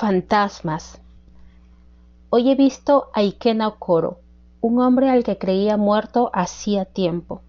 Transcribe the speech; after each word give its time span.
Fantasmas. 0.00 0.98
Hoy 2.30 2.50
he 2.50 2.54
visto 2.54 3.10
a 3.12 3.20
Ikena 3.20 3.68
Okoro, 3.68 4.20
un 4.62 4.80
hombre 4.80 5.10
al 5.10 5.24
que 5.24 5.36
creía 5.36 5.76
muerto 5.76 6.30
hacía 6.32 6.86
tiempo. 6.86 7.42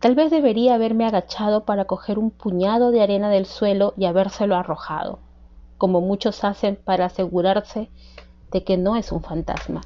Tal 0.00 0.14
vez 0.14 0.30
debería 0.30 0.76
haberme 0.76 1.04
agachado 1.04 1.66
para 1.66 1.84
coger 1.84 2.18
un 2.18 2.30
puñado 2.30 2.90
de 2.90 3.02
arena 3.02 3.28
del 3.28 3.44
suelo 3.44 3.92
y 3.98 4.06
habérselo 4.06 4.56
arrojado, 4.56 5.18
como 5.76 6.00
muchos 6.00 6.42
hacen 6.42 6.76
para 6.82 7.04
asegurarse 7.04 7.90
de 8.50 8.64
que 8.64 8.78
no 8.78 8.96
es 8.96 9.12
un 9.12 9.22
fantasma. 9.22 9.82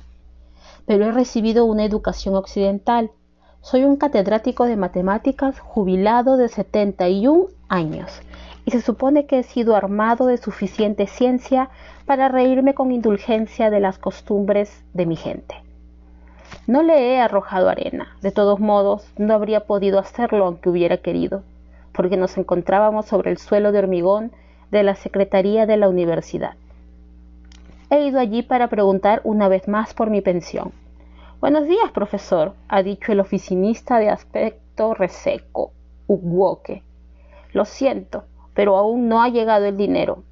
Pero 0.86 1.04
he 1.04 1.10
recibido 1.10 1.64
una 1.64 1.84
educación 1.84 2.36
occidental. 2.36 3.10
Soy 3.60 3.82
un 3.82 3.96
catedrático 3.96 4.66
de 4.66 4.76
matemáticas 4.76 5.58
jubilado 5.58 6.36
de 6.36 6.48
71 6.48 7.48
años 7.68 8.20
y 8.68 8.70
se 8.70 8.82
supone 8.82 9.24
que 9.24 9.38
he 9.38 9.42
sido 9.44 9.74
armado 9.74 10.26
de 10.26 10.36
suficiente 10.36 11.06
ciencia 11.06 11.70
para 12.04 12.28
reírme 12.28 12.74
con 12.74 12.92
indulgencia 12.92 13.70
de 13.70 13.80
las 13.80 13.96
costumbres 13.96 14.84
de 14.92 15.06
mi 15.06 15.16
gente. 15.16 15.54
No 16.66 16.82
le 16.82 17.14
he 17.14 17.18
arrojado 17.18 17.70
arena, 17.70 18.14
de 18.20 18.30
todos 18.30 18.60
modos 18.60 19.10
no 19.16 19.32
habría 19.32 19.60
podido 19.60 19.98
hacerlo 19.98 20.44
aunque 20.44 20.68
hubiera 20.68 20.98
querido, 20.98 21.44
porque 21.92 22.18
nos 22.18 22.36
encontrábamos 22.36 23.06
sobre 23.06 23.30
el 23.30 23.38
suelo 23.38 23.72
de 23.72 23.78
hormigón 23.78 24.32
de 24.70 24.82
la 24.82 24.96
Secretaría 24.96 25.64
de 25.64 25.78
la 25.78 25.88
Universidad. 25.88 26.52
He 27.88 28.04
ido 28.06 28.20
allí 28.20 28.42
para 28.42 28.68
preguntar 28.68 29.22
una 29.24 29.48
vez 29.48 29.66
más 29.66 29.94
por 29.94 30.10
mi 30.10 30.20
pensión. 30.20 30.72
Buenos 31.40 31.66
días, 31.66 31.90
profesor, 31.94 32.52
ha 32.68 32.82
dicho 32.82 33.12
el 33.12 33.20
oficinista 33.20 33.98
de 33.98 34.10
aspecto 34.10 34.92
reseco, 34.92 35.72
Ugwoke. 36.06 36.82
Lo 37.54 37.64
siento, 37.64 38.24
pero 38.58 38.76
aún 38.76 39.08
no 39.08 39.22
ha 39.22 39.28
llegado 39.28 39.66
el 39.66 39.76
dinero. 39.76 40.24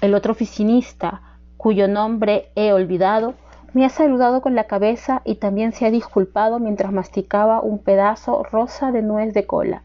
El 0.00 0.14
otro 0.14 0.32
oficinista, 0.32 1.20
cuyo 1.58 1.86
nombre 1.86 2.48
he 2.54 2.72
olvidado, 2.72 3.34
me 3.74 3.84
ha 3.84 3.90
saludado 3.90 4.40
con 4.40 4.54
la 4.54 4.64
cabeza 4.64 5.20
y 5.26 5.34
también 5.34 5.72
se 5.72 5.84
ha 5.84 5.90
disculpado 5.90 6.60
mientras 6.60 6.92
masticaba 6.92 7.60
un 7.60 7.78
pedazo 7.78 8.42
rosa 8.42 8.90
de 8.90 9.02
nuez 9.02 9.34
de 9.34 9.46
cola. 9.46 9.82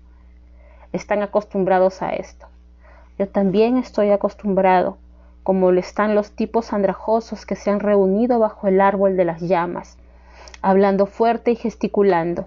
Están 0.94 1.22
acostumbrados 1.22 2.02
a 2.02 2.12
esto. 2.12 2.46
Yo 3.20 3.28
también 3.28 3.76
estoy 3.76 4.12
acostumbrado, 4.12 4.98
como 5.44 5.74
lo 5.74 5.82
están 5.82 6.16
los 6.16 6.32
tipos 6.32 6.72
andrajosos 6.72 7.46
que 7.46 7.58
se 7.58 7.70
han 7.70 7.82
reunido 7.82 8.40
bajo 8.40 8.68
el 8.68 8.80
árbol 8.80 9.18
de 9.18 9.26
las 9.26 9.42
llamas, 9.42 9.98
hablando 10.62 11.06
fuerte 11.06 11.52
y 11.52 11.58
gesticulando. 11.58 12.46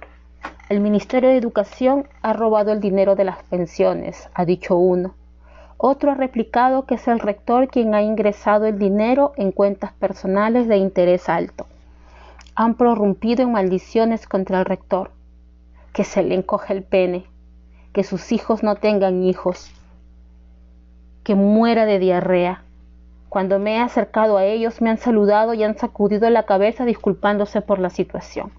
El 0.70 0.78
Ministerio 0.78 1.30
de 1.30 1.36
Educación 1.36 2.06
ha 2.22 2.32
robado 2.32 2.70
el 2.70 2.78
dinero 2.78 3.16
de 3.16 3.24
las 3.24 3.42
pensiones, 3.42 4.28
ha 4.34 4.44
dicho 4.44 4.76
uno. 4.76 5.16
Otro 5.78 6.12
ha 6.12 6.14
replicado 6.14 6.86
que 6.86 6.94
es 6.94 7.08
el 7.08 7.18
rector 7.18 7.66
quien 7.66 7.92
ha 7.92 8.02
ingresado 8.02 8.66
el 8.66 8.78
dinero 8.78 9.32
en 9.36 9.50
cuentas 9.50 9.92
personales 9.94 10.68
de 10.68 10.76
interés 10.76 11.28
alto. 11.28 11.66
Han 12.54 12.74
prorrumpido 12.74 13.42
en 13.42 13.50
maldiciones 13.50 14.28
contra 14.28 14.60
el 14.60 14.64
rector. 14.64 15.10
Que 15.92 16.04
se 16.04 16.22
le 16.22 16.36
encoge 16.36 16.72
el 16.72 16.84
pene. 16.84 17.24
Que 17.92 18.04
sus 18.04 18.30
hijos 18.30 18.62
no 18.62 18.76
tengan 18.76 19.24
hijos. 19.24 19.72
Que 21.24 21.34
muera 21.34 21.84
de 21.84 21.98
diarrea. 21.98 22.62
Cuando 23.28 23.58
me 23.58 23.74
he 23.74 23.78
acercado 23.80 24.36
a 24.36 24.44
ellos 24.44 24.80
me 24.80 24.90
han 24.90 24.98
saludado 24.98 25.52
y 25.52 25.64
han 25.64 25.76
sacudido 25.76 26.30
la 26.30 26.44
cabeza 26.44 26.84
disculpándose 26.84 27.60
por 27.60 27.80
la 27.80 27.90
situación 27.90 28.52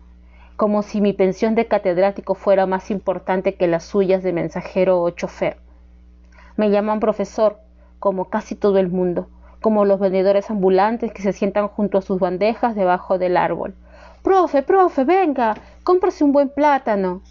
como 0.62 0.84
si 0.84 1.02
mi 1.02 1.12
pensión 1.12 1.56
de 1.56 1.66
catedrático 1.66 2.36
fuera 2.36 2.67
más 2.67 2.92
importante 2.92 3.56
que 3.56 3.66
las 3.66 3.84
suyas 3.84 4.22
de 4.22 4.31
mensajero 4.31 5.02
o 5.02 5.09
chofer. 5.09 5.58
Me 6.56 6.70
llaman 6.70 7.00
profesor, 7.00 7.58
como 7.98 8.30
casi 8.30 8.54
todo 8.54 8.78
el 8.78 8.88
mundo, 8.88 9.28
como 9.59 9.86
los 9.86 10.00
vendedores 10.00 10.52
ambulantes 10.52 11.12
que 11.14 11.23
se 11.23 11.34
sientan 11.34 11.67
junto 11.67 11.98
a 11.98 12.04
sus 12.04 12.20
bandejas 12.20 12.76
debajo 12.76 13.17
del 13.17 13.38
árbol. 13.38 13.73
Profe, 14.22 14.62
profe, 14.62 15.04
venga, 15.04 15.56
cómprase 15.84 16.23
un 16.23 16.32
buen 16.32 16.50
plátano. 16.50 17.23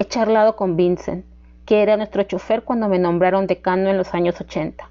He 0.00 0.04
charlado 0.04 0.56
con 0.56 0.74
Vincent, 0.74 1.24
que 1.64 1.80
era 1.80 1.96
nuestro 1.96 2.24
chofer 2.24 2.64
cuando 2.64 2.88
me 2.88 2.98
nombraron 2.98 3.46
decano 3.46 3.88
en 3.88 3.98
los 3.98 4.14
años 4.14 4.40
80. 4.40 4.90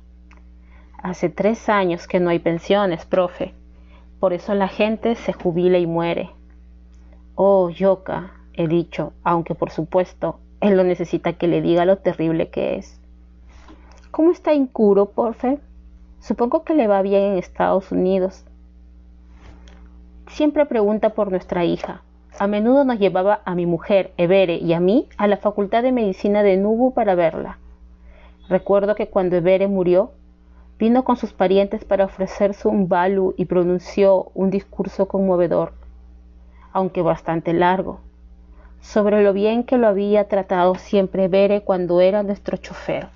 Hace 1.03 1.27
tres 1.27 1.67
años 1.67 2.07
que 2.07 2.21
no 2.21 2.29
hay 2.29 2.39
pensiones, 2.39 3.03
profe. 3.05 3.53
Por 4.21 4.31
eso 4.31 4.53
la 4.53 4.69
gente 4.69 5.15
se 5.15 5.33
jubila 5.33 5.79
y 5.79 5.85
muere. 5.85 6.29
Oh, 7.37 7.69
Yoka, 7.69 8.31
he 8.53 8.69
dicho, 8.69 9.11
aunque 9.25 9.55
por 9.55 9.69
supuesto 9.69 10.39
él 10.61 10.77
no 10.77 10.85
necesita 10.85 11.33
que 11.33 11.49
le 11.49 11.61
diga 11.61 11.83
lo 11.83 11.97
terrible 11.97 12.47
que 12.47 12.77
es. 12.77 12.97
¿Cómo 14.09 14.31
está 14.31 14.53
Incuro, 14.53 15.07
porfe? 15.07 15.59
Supongo 16.21 16.63
que 16.63 16.75
le 16.75 16.87
va 16.87 17.01
bien 17.01 17.23
en 17.23 17.37
Estados 17.37 17.91
Unidos. 17.91 18.45
Siempre 20.27 20.65
pregunta 20.65 21.09
por 21.09 21.29
nuestra 21.29 21.65
hija. 21.65 22.03
A 22.39 22.47
menudo 22.47 22.85
nos 22.85 22.99
llevaba 22.99 23.41
a 23.43 23.53
mi 23.53 23.65
mujer, 23.65 24.13
Evere, 24.15 24.55
y 24.55 24.71
a 24.71 24.79
mí 24.79 25.09
a 25.17 25.27
la 25.27 25.35
Facultad 25.35 25.83
de 25.83 25.91
Medicina 25.91 26.41
de 26.41 26.55
Nubu 26.55 26.93
para 26.93 27.15
verla. 27.15 27.59
Recuerdo 28.47 28.95
que 28.95 29.09
cuando 29.09 29.35
Evere 29.35 29.67
murió, 29.67 30.11
vino 30.79 31.03
con 31.03 31.17
sus 31.17 31.33
parientes 31.33 31.83
para 31.83 32.05
ofrecerse 32.05 32.69
un 32.69 32.87
balu 32.87 33.33
y 33.35 33.43
pronunció 33.43 34.31
un 34.33 34.51
discurso 34.51 35.09
conmovedor 35.09 35.73
aunque 36.75 37.01
bastante 37.01 37.53
largo, 37.53 38.01
sobre 38.81 39.23
lo 39.23 39.31
bien 39.31 39.63
que 39.63 39.77
lo 39.77 39.87
había 39.87 40.27
tratado 40.27 40.75
siempre 40.75 41.29
Bere 41.29 41.61
cuando 41.61 42.01
era 42.01 42.21
nuestro 42.21 42.57
chofer, 42.57 43.07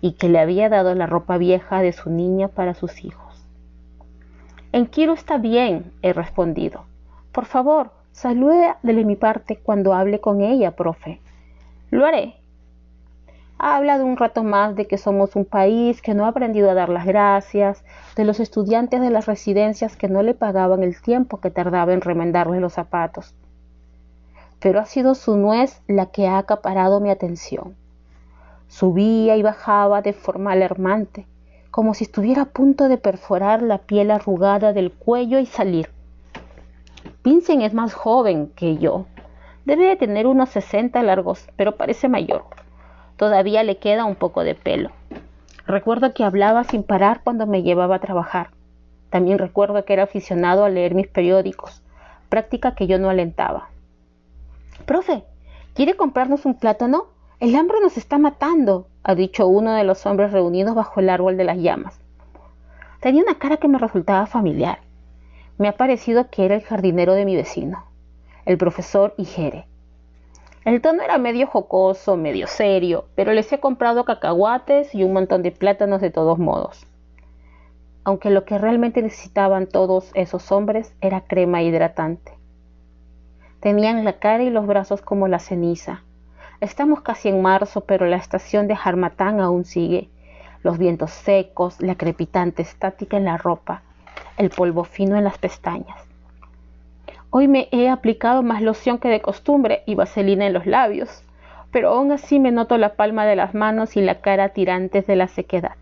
y 0.00 0.12
que 0.12 0.28
le 0.28 0.38
había 0.38 0.68
dado 0.68 0.94
la 0.94 1.06
ropa 1.06 1.38
vieja 1.38 1.82
de 1.82 1.92
su 1.92 2.08
niña 2.08 2.46
para 2.46 2.74
sus 2.74 3.04
hijos. 3.04 3.44
En 4.70 4.86
Kiro 4.86 5.14
está 5.14 5.38
bien, 5.38 5.90
he 6.02 6.12
respondido. 6.12 6.84
Por 7.32 7.46
favor, 7.46 7.90
salude 8.12 8.76
de 8.84 8.92
mi 9.04 9.16
parte 9.16 9.56
cuando 9.56 9.92
hable 9.92 10.20
con 10.20 10.40
ella, 10.40 10.76
profe. 10.76 11.20
Lo 11.90 12.06
haré, 12.06 12.36
ha 13.58 13.76
hablado 13.76 14.06
un 14.06 14.16
rato 14.16 14.44
más 14.44 14.76
de 14.76 14.86
que 14.86 14.98
somos 14.98 15.34
un 15.34 15.44
país 15.44 16.00
que 16.00 16.14
no 16.14 16.24
ha 16.24 16.28
aprendido 16.28 16.70
a 16.70 16.74
dar 16.74 16.88
las 16.88 17.04
gracias, 17.04 17.84
de 18.14 18.24
los 18.24 18.38
estudiantes 18.38 19.00
de 19.00 19.10
las 19.10 19.26
residencias 19.26 19.96
que 19.96 20.08
no 20.08 20.22
le 20.22 20.34
pagaban 20.34 20.84
el 20.84 21.00
tiempo 21.00 21.40
que 21.40 21.50
tardaba 21.50 21.92
en 21.92 22.00
remendarle 22.00 22.60
los 22.60 22.74
zapatos. 22.74 23.34
Pero 24.60 24.78
ha 24.78 24.86
sido 24.86 25.16
su 25.16 25.36
nuez 25.36 25.82
la 25.88 26.06
que 26.06 26.28
ha 26.28 26.38
acaparado 26.38 27.00
mi 27.00 27.10
atención. 27.10 27.74
Subía 28.68 29.36
y 29.36 29.42
bajaba 29.42 30.02
de 30.02 30.12
forma 30.12 30.52
alarmante, 30.52 31.26
como 31.72 31.94
si 31.94 32.04
estuviera 32.04 32.42
a 32.42 32.46
punto 32.46 32.88
de 32.88 32.98
perforar 32.98 33.62
la 33.62 33.78
piel 33.78 34.12
arrugada 34.12 34.72
del 34.72 34.92
cuello 34.92 35.40
y 35.40 35.46
salir. 35.46 35.90
Vincent 37.24 37.62
es 37.62 37.74
más 37.74 37.92
joven 37.92 38.52
que 38.54 38.76
yo. 38.76 39.06
Debe 39.64 39.86
de 39.86 39.96
tener 39.96 40.26
unos 40.26 40.50
sesenta 40.50 41.02
largos, 41.02 41.48
pero 41.56 41.76
parece 41.76 42.08
mayor. 42.08 42.44
Todavía 43.18 43.64
le 43.64 43.78
queda 43.78 44.04
un 44.04 44.14
poco 44.14 44.44
de 44.44 44.54
pelo. 44.54 44.90
Recuerdo 45.66 46.14
que 46.14 46.22
hablaba 46.22 46.62
sin 46.62 46.84
parar 46.84 47.20
cuando 47.24 47.46
me 47.46 47.62
llevaba 47.62 47.96
a 47.96 48.00
trabajar. 48.00 48.50
También 49.10 49.38
recuerdo 49.38 49.84
que 49.84 49.92
era 49.92 50.04
aficionado 50.04 50.64
a 50.64 50.70
leer 50.70 50.94
mis 50.94 51.08
periódicos, 51.08 51.82
práctica 52.28 52.76
que 52.76 52.86
yo 52.86 52.98
no 53.00 53.10
alentaba. 53.10 53.70
Profe, 54.86 55.24
¿quiere 55.74 55.96
comprarnos 55.96 56.46
un 56.46 56.54
plátano? 56.54 57.08
El 57.40 57.56
hambre 57.56 57.78
nos 57.82 57.96
está 57.96 58.18
matando, 58.18 58.86
ha 59.02 59.16
dicho 59.16 59.48
uno 59.48 59.72
de 59.74 59.82
los 59.82 60.06
hombres 60.06 60.30
reunidos 60.30 60.76
bajo 60.76 61.00
el 61.00 61.10
árbol 61.10 61.36
de 61.36 61.44
las 61.44 61.58
llamas. 61.58 62.00
Tenía 63.00 63.22
una 63.24 63.38
cara 63.38 63.56
que 63.56 63.68
me 63.68 63.78
resultaba 63.78 64.26
familiar. 64.26 64.78
Me 65.58 65.66
ha 65.66 65.76
parecido 65.76 66.30
que 66.30 66.44
era 66.44 66.54
el 66.54 66.62
jardinero 66.62 67.14
de 67.14 67.24
mi 67.24 67.34
vecino, 67.34 67.84
el 68.46 68.58
profesor 68.58 69.14
Igere. 69.18 69.66
El 70.68 70.82
tono 70.82 71.02
era 71.02 71.16
medio 71.16 71.46
jocoso, 71.46 72.18
medio 72.18 72.46
serio, 72.46 73.06
pero 73.14 73.32
les 73.32 73.50
he 73.50 73.58
comprado 73.58 74.04
cacahuates 74.04 74.94
y 74.94 75.02
un 75.02 75.14
montón 75.14 75.42
de 75.42 75.50
plátanos 75.50 76.02
de 76.02 76.10
todos 76.10 76.38
modos. 76.38 76.86
Aunque 78.04 78.28
lo 78.28 78.44
que 78.44 78.58
realmente 78.58 79.00
necesitaban 79.00 79.66
todos 79.66 80.10
esos 80.12 80.52
hombres 80.52 80.94
era 81.00 81.22
crema 81.22 81.62
hidratante. 81.62 82.32
Tenían 83.60 84.04
la 84.04 84.18
cara 84.18 84.42
y 84.42 84.50
los 84.50 84.66
brazos 84.66 85.00
como 85.00 85.26
la 85.26 85.38
ceniza. 85.38 86.02
Estamos 86.60 87.00
casi 87.00 87.30
en 87.30 87.40
marzo, 87.40 87.80
pero 87.86 88.04
la 88.04 88.16
estación 88.16 88.68
de 88.68 88.76
Harmatán 88.84 89.40
aún 89.40 89.64
sigue. 89.64 90.10
Los 90.62 90.76
vientos 90.76 91.12
secos, 91.12 91.80
la 91.80 91.94
crepitante 91.94 92.60
estática 92.60 93.16
en 93.16 93.24
la 93.24 93.38
ropa, 93.38 93.84
el 94.36 94.50
polvo 94.50 94.84
fino 94.84 95.16
en 95.16 95.24
las 95.24 95.38
pestañas. 95.38 96.07
Hoy 97.30 97.46
me 97.46 97.68
he 97.72 97.90
aplicado 97.90 98.42
más 98.42 98.62
loción 98.62 98.98
que 98.98 99.08
de 99.08 99.20
costumbre 99.20 99.82
y 99.84 99.94
vaselina 99.94 100.46
en 100.46 100.54
los 100.54 100.64
labios, 100.64 101.22
pero 101.70 101.90
aún 101.90 102.10
así 102.10 102.38
me 102.38 102.52
noto 102.52 102.78
la 102.78 102.94
palma 102.94 103.26
de 103.26 103.36
las 103.36 103.54
manos 103.54 103.96
y 103.96 104.00
la 104.00 104.20
cara 104.22 104.50
tirantes 104.50 105.06
de 105.06 105.16
la 105.16 105.28
sequedad. 105.28 105.72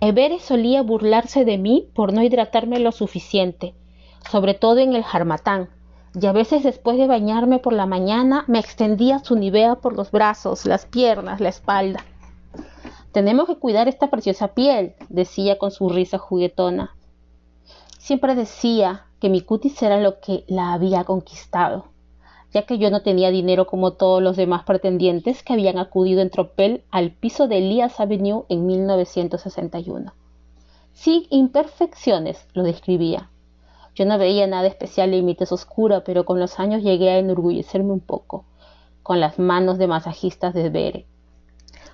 Evere 0.00 0.40
solía 0.40 0.82
burlarse 0.82 1.44
de 1.46 1.56
mí 1.56 1.88
por 1.94 2.12
no 2.12 2.22
hidratarme 2.22 2.80
lo 2.80 2.92
suficiente, 2.92 3.72
sobre 4.30 4.52
todo 4.52 4.78
en 4.78 4.94
el 4.94 5.04
jarmatán, 5.04 5.70
y 6.20 6.26
a 6.26 6.32
veces 6.32 6.64
después 6.64 6.98
de 6.98 7.06
bañarme 7.06 7.60
por 7.60 7.72
la 7.72 7.86
mañana 7.86 8.44
me 8.46 8.58
extendía 8.58 9.20
su 9.20 9.36
nivea 9.36 9.76
por 9.76 9.96
los 9.96 10.10
brazos, 10.10 10.66
las 10.66 10.84
piernas, 10.84 11.40
la 11.40 11.48
espalda. 11.48 12.04
Tenemos 13.12 13.46
que 13.46 13.56
cuidar 13.56 13.88
esta 13.88 14.10
preciosa 14.10 14.48
piel, 14.48 14.94
decía 15.08 15.56
con 15.56 15.70
su 15.70 15.88
risa 15.88 16.18
juguetona. 16.18 16.94
Siempre 18.02 18.34
decía 18.34 19.06
que 19.20 19.28
mi 19.28 19.42
cutis 19.42 19.80
era 19.80 20.00
lo 20.00 20.18
que 20.18 20.42
la 20.48 20.72
había 20.72 21.04
conquistado, 21.04 21.84
ya 22.52 22.62
que 22.62 22.78
yo 22.78 22.90
no 22.90 23.02
tenía 23.02 23.30
dinero 23.30 23.68
como 23.68 23.92
todos 23.92 24.20
los 24.20 24.36
demás 24.36 24.64
pretendientes 24.64 25.44
que 25.44 25.52
habían 25.52 25.78
acudido 25.78 26.20
en 26.20 26.28
tropel 26.28 26.82
al 26.90 27.12
piso 27.12 27.46
de 27.46 27.58
Elias 27.58 28.00
Avenue 28.00 28.44
en 28.48 28.66
1961. 28.66 30.14
Sin 30.92 31.28
imperfecciones, 31.30 32.44
lo 32.54 32.64
describía. 32.64 33.30
Yo 33.94 34.04
no 34.04 34.18
veía 34.18 34.48
nada 34.48 34.66
especial 34.66 35.14
en 35.14 35.24
mi 35.24 35.36
tez 35.36 35.52
oscura, 35.52 36.02
pero 36.02 36.24
con 36.24 36.40
los 36.40 36.58
años 36.58 36.82
llegué 36.82 37.10
a 37.10 37.18
enorgullecerme 37.18 37.92
un 37.92 38.00
poco, 38.00 38.44
con 39.04 39.20
las 39.20 39.38
manos 39.38 39.78
de 39.78 39.86
masajistas 39.86 40.54
de 40.54 40.70
Bere. 40.70 41.06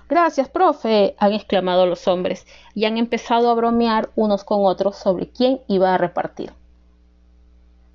Gracias, 0.09 0.49
profe, 0.49 1.15
han 1.19 1.33
exclamado 1.33 1.85
los 1.85 2.07
hombres, 2.07 2.47
y 2.73 2.85
han 2.85 2.97
empezado 2.97 3.51
a 3.51 3.53
bromear 3.53 4.09
unos 4.15 4.43
con 4.43 4.65
otros 4.65 4.95
sobre 4.95 5.29
quién 5.29 5.61
iba 5.67 5.93
a 5.93 5.99
repartir. 5.99 6.51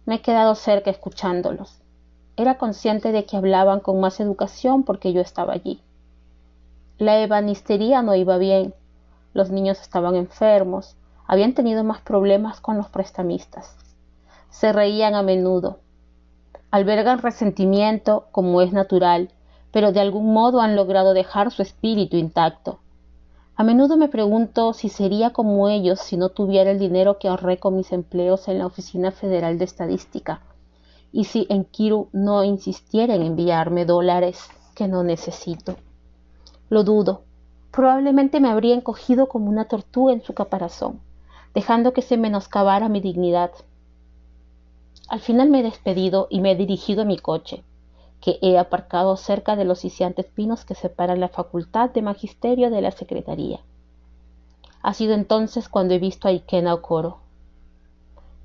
Me 0.06 0.14
he 0.16 0.22
quedado 0.22 0.54
cerca 0.54 0.92
escuchándolos. 0.92 1.80
Era 2.36 2.56
consciente 2.56 3.10
de 3.10 3.26
que 3.26 3.36
hablaban 3.36 3.80
con 3.80 3.98
más 3.98 4.20
educación 4.20 4.84
porque 4.84 5.12
yo 5.12 5.20
estaba 5.20 5.54
allí. 5.54 5.82
La 6.98 7.18
ebanistería 7.20 8.00
no 8.00 8.14
iba 8.14 8.38
bien, 8.38 8.74
los 9.32 9.50
niños 9.50 9.80
estaban 9.80 10.14
enfermos, 10.14 10.96
habían 11.26 11.52
tenido 11.54 11.82
más 11.82 12.00
problemas 12.00 12.60
con 12.60 12.76
los 12.76 12.88
prestamistas. 12.90 13.76
Se 14.50 14.72
reían 14.72 15.16
a 15.16 15.24
menudo. 15.24 15.80
Albergan 16.70 17.18
resentimiento, 17.18 18.28
como 18.30 18.62
es 18.62 18.72
natural, 18.72 19.30
pero 19.74 19.90
de 19.90 19.98
algún 19.98 20.32
modo 20.32 20.60
han 20.60 20.76
logrado 20.76 21.14
dejar 21.14 21.50
su 21.50 21.60
espíritu 21.60 22.16
intacto. 22.16 22.78
A 23.56 23.64
menudo 23.64 23.96
me 23.96 24.06
pregunto 24.06 24.72
si 24.72 24.88
sería 24.88 25.30
como 25.30 25.68
ellos 25.68 25.98
si 25.98 26.16
no 26.16 26.28
tuviera 26.28 26.70
el 26.70 26.78
dinero 26.78 27.18
que 27.18 27.26
ahorré 27.26 27.58
con 27.58 27.74
mis 27.74 27.90
empleos 27.90 28.46
en 28.46 28.60
la 28.60 28.66
Oficina 28.66 29.10
Federal 29.10 29.58
de 29.58 29.64
Estadística, 29.64 30.42
y 31.10 31.24
si 31.24 31.48
en 31.50 31.64
Kiru 31.64 32.08
no 32.12 32.44
insistiera 32.44 33.16
en 33.16 33.22
enviarme 33.22 33.84
dólares 33.84 34.48
que 34.76 34.86
no 34.86 35.02
necesito. 35.02 35.74
Lo 36.68 36.84
dudo, 36.84 37.22
probablemente 37.72 38.38
me 38.38 38.50
habría 38.50 38.76
encogido 38.76 39.28
como 39.28 39.50
una 39.50 39.64
tortuga 39.64 40.12
en 40.12 40.22
su 40.22 40.34
caparazón, 40.34 41.00
dejando 41.52 41.92
que 41.92 42.02
se 42.02 42.16
menoscabara 42.16 42.88
mi 42.88 43.00
dignidad. 43.00 43.50
Al 45.08 45.18
final 45.18 45.50
me 45.50 45.58
he 45.58 45.62
despedido 45.64 46.28
y 46.30 46.40
me 46.40 46.52
he 46.52 46.56
dirigido 46.56 47.02
a 47.02 47.06
mi 47.06 47.18
coche, 47.18 47.64
que 48.24 48.38
he 48.40 48.56
aparcado 48.56 49.18
cerca 49.18 49.54
de 49.54 49.66
los 49.66 49.80
siciantes 49.80 50.24
pinos 50.24 50.64
que 50.64 50.74
separan 50.74 51.20
la 51.20 51.28
facultad 51.28 51.90
de 51.90 52.00
magisterio 52.00 52.70
de 52.70 52.80
la 52.80 52.90
secretaría. 52.90 53.60
Ha 54.80 54.94
sido 54.94 55.12
entonces 55.12 55.68
cuando 55.68 55.92
he 55.92 55.98
visto 55.98 56.26
a 56.26 56.30
Ikena 56.30 56.72
Okoro. 56.72 57.18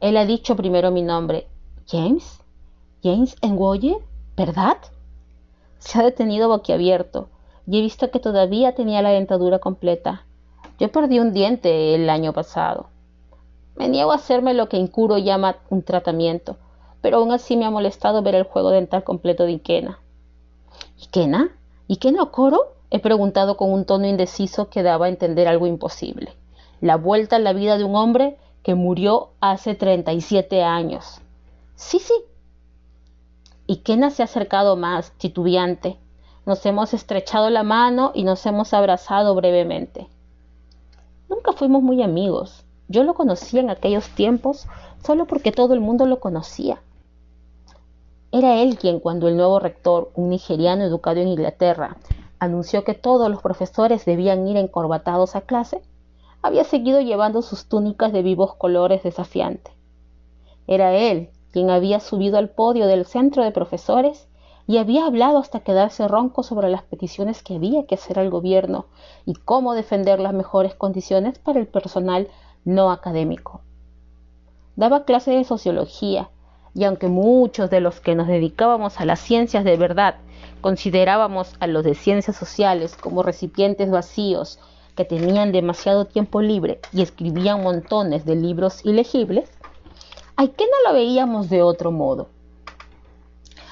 Él 0.02 0.18
ha 0.18 0.26
dicho 0.26 0.58
primero 0.58 0.92
mi 0.92 1.02
nombre. 1.02 1.48
¿James? 1.88 2.42
¿James 3.02 3.38
Enwoye? 3.42 4.00
¿Verdad? 4.36 4.76
Se 5.78 5.98
ha 5.98 6.04
detenido 6.04 6.50
boquiabierto 6.50 7.30
y 7.66 7.80
he 7.80 7.82
visto 7.82 8.12
que 8.12 8.20
todavía 8.20 8.76
tenía 8.76 9.02
la 9.02 9.12
dentadura 9.12 9.60
completa. 9.60 10.26
Yo 10.78 10.92
perdí 10.92 11.20
un 11.20 11.32
diente 11.32 11.96
el 11.96 12.10
año 12.10 12.34
pasado. 12.34 12.88
Me 13.78 13.88
niego 13.88 14.12
a 14.12 14.16
hacerme 14.16 14.54
lo 14.54 14.68
que 14.68 14.76
Incuro 14.76 15.18
llama 15.18 15.56
un 15.70 15.84
tratamiento, 15.84 16.58
pero 17.02 17.18
aún 17.18 17.32
así 17.32 17.56
me 17.58 17.66
ha 17.66 17.70
molestado 17.70 18.22
ver 18.22 18.36
el 18.36 18.44
juego 18.44 18.72
dental 18.72 19.04
completo 19.04 19.46
de 19.46 19.54
Ikena. 19.54 20.00
¿Ikena? 20.98 21.50
¿Ikena 21.88 22.24
Okoro? 22.24 22.74
He 22.92 23.00
preguntado 23.00 23.56
con 23.56 23.72
un 23.72 23.86
tono 23.86 24.08
indeciso 24.08 24.70
que 24.70 24.84
daba 24.84 25.06
a 25.06 25.10
entender 25.10 25.48
algo 25.48 25.68
imposible. 25.68 26.34
La 26.82 26.98
vuelta 26.98 27.36
en 27.36 27.44
la 27.44 27.54
vida 27.54 27.78
de 27.78 27.84
un 27.84 27.96
hombre 27.96 28.38
que 28.64 28.76
murió 28.76 29.30
hace 29.40 29.76
37 29.76 30.64
años. 30.64 31.22
Sí, 31.76 32.00
sí. 32.00 32.14
Ikena 33.68 34.10
se 34.10 34.24
ha 34.24 34.26
acercado 34.26 34.76
más, 34.76 35.12
titubeante. 35.14 35.98
Nos 36.46 36.66
hemos 36.66 36.94
estrechado 36.94 37.50
la 37.50 37.64
mano 37.64 38.12
y 38.16 38.24
nos 38.24 38.46
hemos 38.46 38.74
abrazado 38.74 39.36
brevemente. 39.36 40.08
Nunca 41.30 41.54
fuimos 41.54 41.84
muy 41.84 42.02
amigos. 42.02 42.66
Yo 42.88 43.04
lo 43.04 43.14
conocía 43.14 43.62
en 43.62 43.70
aquellos 43.70 44.10
tiempos 44.10 44.68
solo 45.06 45.28
porque 45.28 45.52
todo 45.52 45.76
el 45.76 45.80
mundo 45.80 46.08
lo 46.08 46.20
conocía. 46.20 46.82
Era 48.32 48.62
él 48.62 48.78
quien, 48.78 49.00
cuando 49.00 49.28
el 49.28 49.38
nuevo 49.38 49.60
rector, 49.60 50.12
un 50.14 50.30
nigeriano 50.30 50.84
educado 50.84 51.20
en 51.20 51.30
Inglaterra, 51.30 51.98
anunció 52.38 52.84
que 52.84 52.94
todos 52.94 53.28
los 53.30 53.42
profesores 53.42 54.06
debían 54.06 54.48
ir 54.48 54.56
encorbatados 54.56 55.36
a 55.36 55.42
clase, 55.42 55.82
había 56.44 56.64
seguido 56.64 57.02
llevando 57.02 57.42
sus 57.42 57.66
túnicas 57.66 58.14
de 58.14 58.22
vivos 58.22 58.54
colores 58.54 59.02
desafiantes. 59.02 59.74
Era 60.68 60.94
él 60.96 61.32
quien 61.52 61.72
había 61.72 62.00
subido 62.00 62.38
al 62.38 62.50
podio 62.50 62.86
del 62.86 63.06
centro 63.06 63.44
de 63.44 63.52
profesores 63.52 64.28
y 64.68 64.78
había 64.78 65.08
hablado 65.08 65.40
hasta 65.40 65.62
quedarse 65.62 66.08
ronco 66.08 66.44
sobre 66.44 66.70
las 66.70 66.84
peticiones 66.84 67.42
que 67.42 67.56
había 67.56 67.88
que 67.88 67.96
hacer 67.96 68.20
al 68.20 68.30
gobierno 68.30 68.86
y 69.26 69.34
cómo 69.34 69.74
defender 69.74 70.20
las 70.20 70.34
mejores 70.34 70.76
condiciones 70.76 71.40
para 71.40 71.60
el 71.60 71.66
personal 71.66 72.28
no 72.64 72.92
académico. 72.92 73.62
Daba 74.76 75.06
clases 75.06 75.36
de 75.36 75.44
sociología 75.44 76.30
y 76.74 76.84
aunque 76.84 77.08
muchos 77.08 77.70
de 77.70 77.80
los 77.80 78.00
que 78.00 78.16
nos 78.16 78.28
dedicábamos 78.28 79.00
a 79.00 79.06
las 79.06 79.20
ciencias 79.20 79.64
de 79.64 79.78
verdad 79.78 80.16
considerábamos 80.62 81.56
a 81.60 81.68
los 81.68 81.84
de 81.84 81.96
ciencias 81.96 82.36
sociales 82.36 82.96
como 82.96 83.24
recipientes 83.24 83.90
vacíos 83.90 84.60
que 84.96 85.06
tenían 85.06 85.52
demasiado 85.52 86.06
tiempo 86.06 86.42
libre 86.42 86.82
y 86.92 87.02
escribían 87.02 87.64
montones 87.64 88.26
de 88.26 88.36
libros 88.36 88.86
ilegibles, 88.86 89.50
¿hay 90.36 90.50
que 90.50 90.66
no 90.66 90.90
lo 90.90 90.94
veíamos 90.94 91.50
de 91.50 91.62
otro 91.62 91.92
modo? 91.92 92.28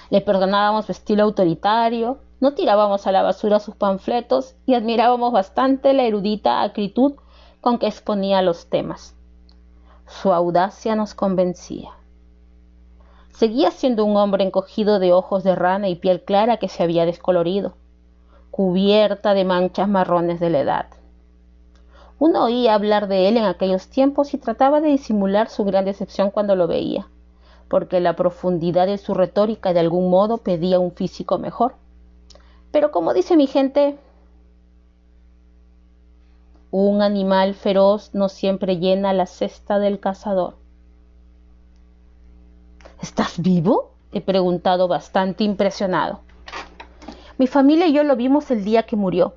Le 0.10 0.22
perdonábamos 0.22 0.86
su 0.86 0.94
estilo 0.94 1.24
autoritario, 1.24 2.20
no 2.40 2.54
tirábamos 2.54 3.08
a 3.08 3.12
la 3.12 3.24
basura 3.24 3.60
sus 3.60 3.76
panfletos 3.76 4.56
y 4.66 4.76
admirábamos 4.76 5.34
bastante 5.34 5.92
la 5.94 6.04
erudita 6.04 6.62
acritud 6.62 7.16
con 7.60 7.78
que 7.78 7.88
exponía 7.88 8.42
los 8.42 8.68
temas. 8.68 9.16
Su 10.08 10.32
audacia 10.32 10.96
nos 10.96 11.14
convencía. 11.14 11.92
Seguía 13.38 13.72
siendo 13.72 14.04
un 14.04 14.18
hombre 14.18 14.44
encogido 14.44 15.00
de 15.00 15.14
ojos 15.14 15.44
de 15.44 15.56
rana 15.56 15.90
y 15.90 15.96
piel 15.96 16.24
clara 16.24 16.58
que 16.58 16.68
se 16.68 16.84
había 16.84 17.06
descolorido, 17.06 17.76
cubierta 18.52 19.34
de 19.34 19.46
manchas 19.46 19.88
marrones 19.88 20.40
de 20.40 20.50
la 20.50 20.60
edad. 20.60 20.88
Uno 22.20 22.46
oía 22.46 22.74
hablar 22.74 23.08
de 23.08 23.28
él 23.28 23.38
en 23.38 23.46
aquellos 23.46 23.88
tiempos 23.90 24.34
y 24.34 24.38
trataba 24.38 24.82
de 24.82 24.90
disimular 24.90 25.50
su 25.50 25.64
gran 25.66 25.86
decepción 25.86 26.32
cuando 26.32 26.56
lo 26.56 26.68
veía 26.68 27.08
porque 27.68 28.00
la 28.00 28.16
profundidad 28.16 28.88
de 28.88 28.98
su 28.98 29.14
retórica 29.14 29.74
de 29.74 29.80
algún 29.80 30.10
modo 30.10 30.38
pedía 30.38 30.80
un 30.80 30.92
físico 30.92 31.38
mejor. 31.38 31.76
Pero 32.72 32.92
como 32.92 33.14
dice 33.14 33.36
mi 33.36 33.48
gente, 33.48 33.98
un 36.72 37.02
animal 37.02 37.54
feroz 37.54 38.12
no 38.14 38.30
siempre 38.30 38.78
llena 38.78 39.14
la 39.14 39.26
cesta 39.26 39.80
del 39.80 40.00
cazador. 40.00 40.56
¿Estás 43.02 43.40
vivo? 43.40 43.92
He 44.12 44.22
preguntado 44.22 44.88
bastante 44.88 45.44
impresionado. 45.44 46.22
Mi 47.38 47.46
familia 47.46 47.86
y 47.86 47.94
yo 47.94 48.04
lo 48.04 48.16
vimos 48.16 48.50
el 48.50 48.64
día 48.66 48.84
que 48.84 48.96
murió, 48.96 49.36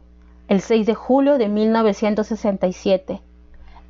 el 0.48 0.62
6 0.62 0.86
de 0.86 0.94
julio 0.94 1.36
de 1.36 1.48
1967, 1.48 3.20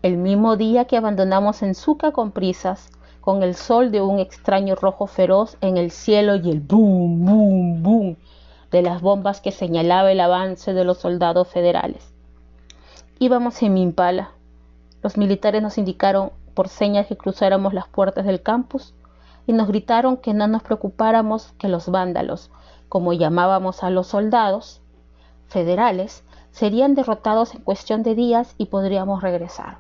el 0.02 0.16
mismo 0.16 0.56
día 0.56 0.86
que 0.86 0.96
abandonamos 0.96 1.62
Enzuca 1.62 2.10
con 2.10 2.32
prisas 2.32 2.90
con 3.20 3.44
el 3.44 3.54
sol 3.54 3.92
de 3.92 4.00
un 4.00 4.18
extraño 4.18 4.74
rojo 4.74 5.06
feroz 5.06 5.56
en 5.60 5.76
el 5.76 5.92
cielo 5.92 6.34
y 6.34 6.50
el 6.50 6.60
boom, 6.60 7.24
boom, 7.24 7.82
boom 7.82 8.16
de 8.72 8.82
las 8.82 9.00
bombas 9.02 9.40
que 9.40 9.52
señalaba 9.52 10.10
el 10.10 10.20
avance 10.20 10.72
de 10.72 10.84
los 10.84 10.98
soldados 10.98 11.46
federales. 11.46 12.12
Íbamos 13.20 13.62
en 13.62 13.74
mi 13.74 13.82
impala. 13.82 14.30
Los 15.02 15.16
militares 15.16 15.62
nos 15.62 15.78
indicaron 15.78 16.32
por 16.54 16.68
señas 16.68 17.06
que 17.06 17.16
cruzáramos 17.16 17.74
las 17.74 17.86
puertas 17.88 18.24
del 18.24 18.42
campus 18.42 18.94
y 19.50 19.52
nos 19.52 19.66
gritaron 19.66 20.16
que 20.16 20.32
no 20.32 20.46
nos 20.46 20.62
preocupáramos 20.62 21.50
que 21.58 21.66
los 21.66 21.88
vándalos, 21.88 22.52
como 22.88 23.12
llamábamos 23.12 23.82
a 23.82 23.90
los 23.90 24.06
soldados 24.06 24.80
federales, 25.48 26.22
serían 26.52 26.94
derrotados 26.94 27.56
en 27.56 27.62
cuestión 27.62 28.04
de 28.04 28.14
días 28.14 28.54
y 28.58 28.66
podríamos 28.66 29.24
regresar. 29.24 29.78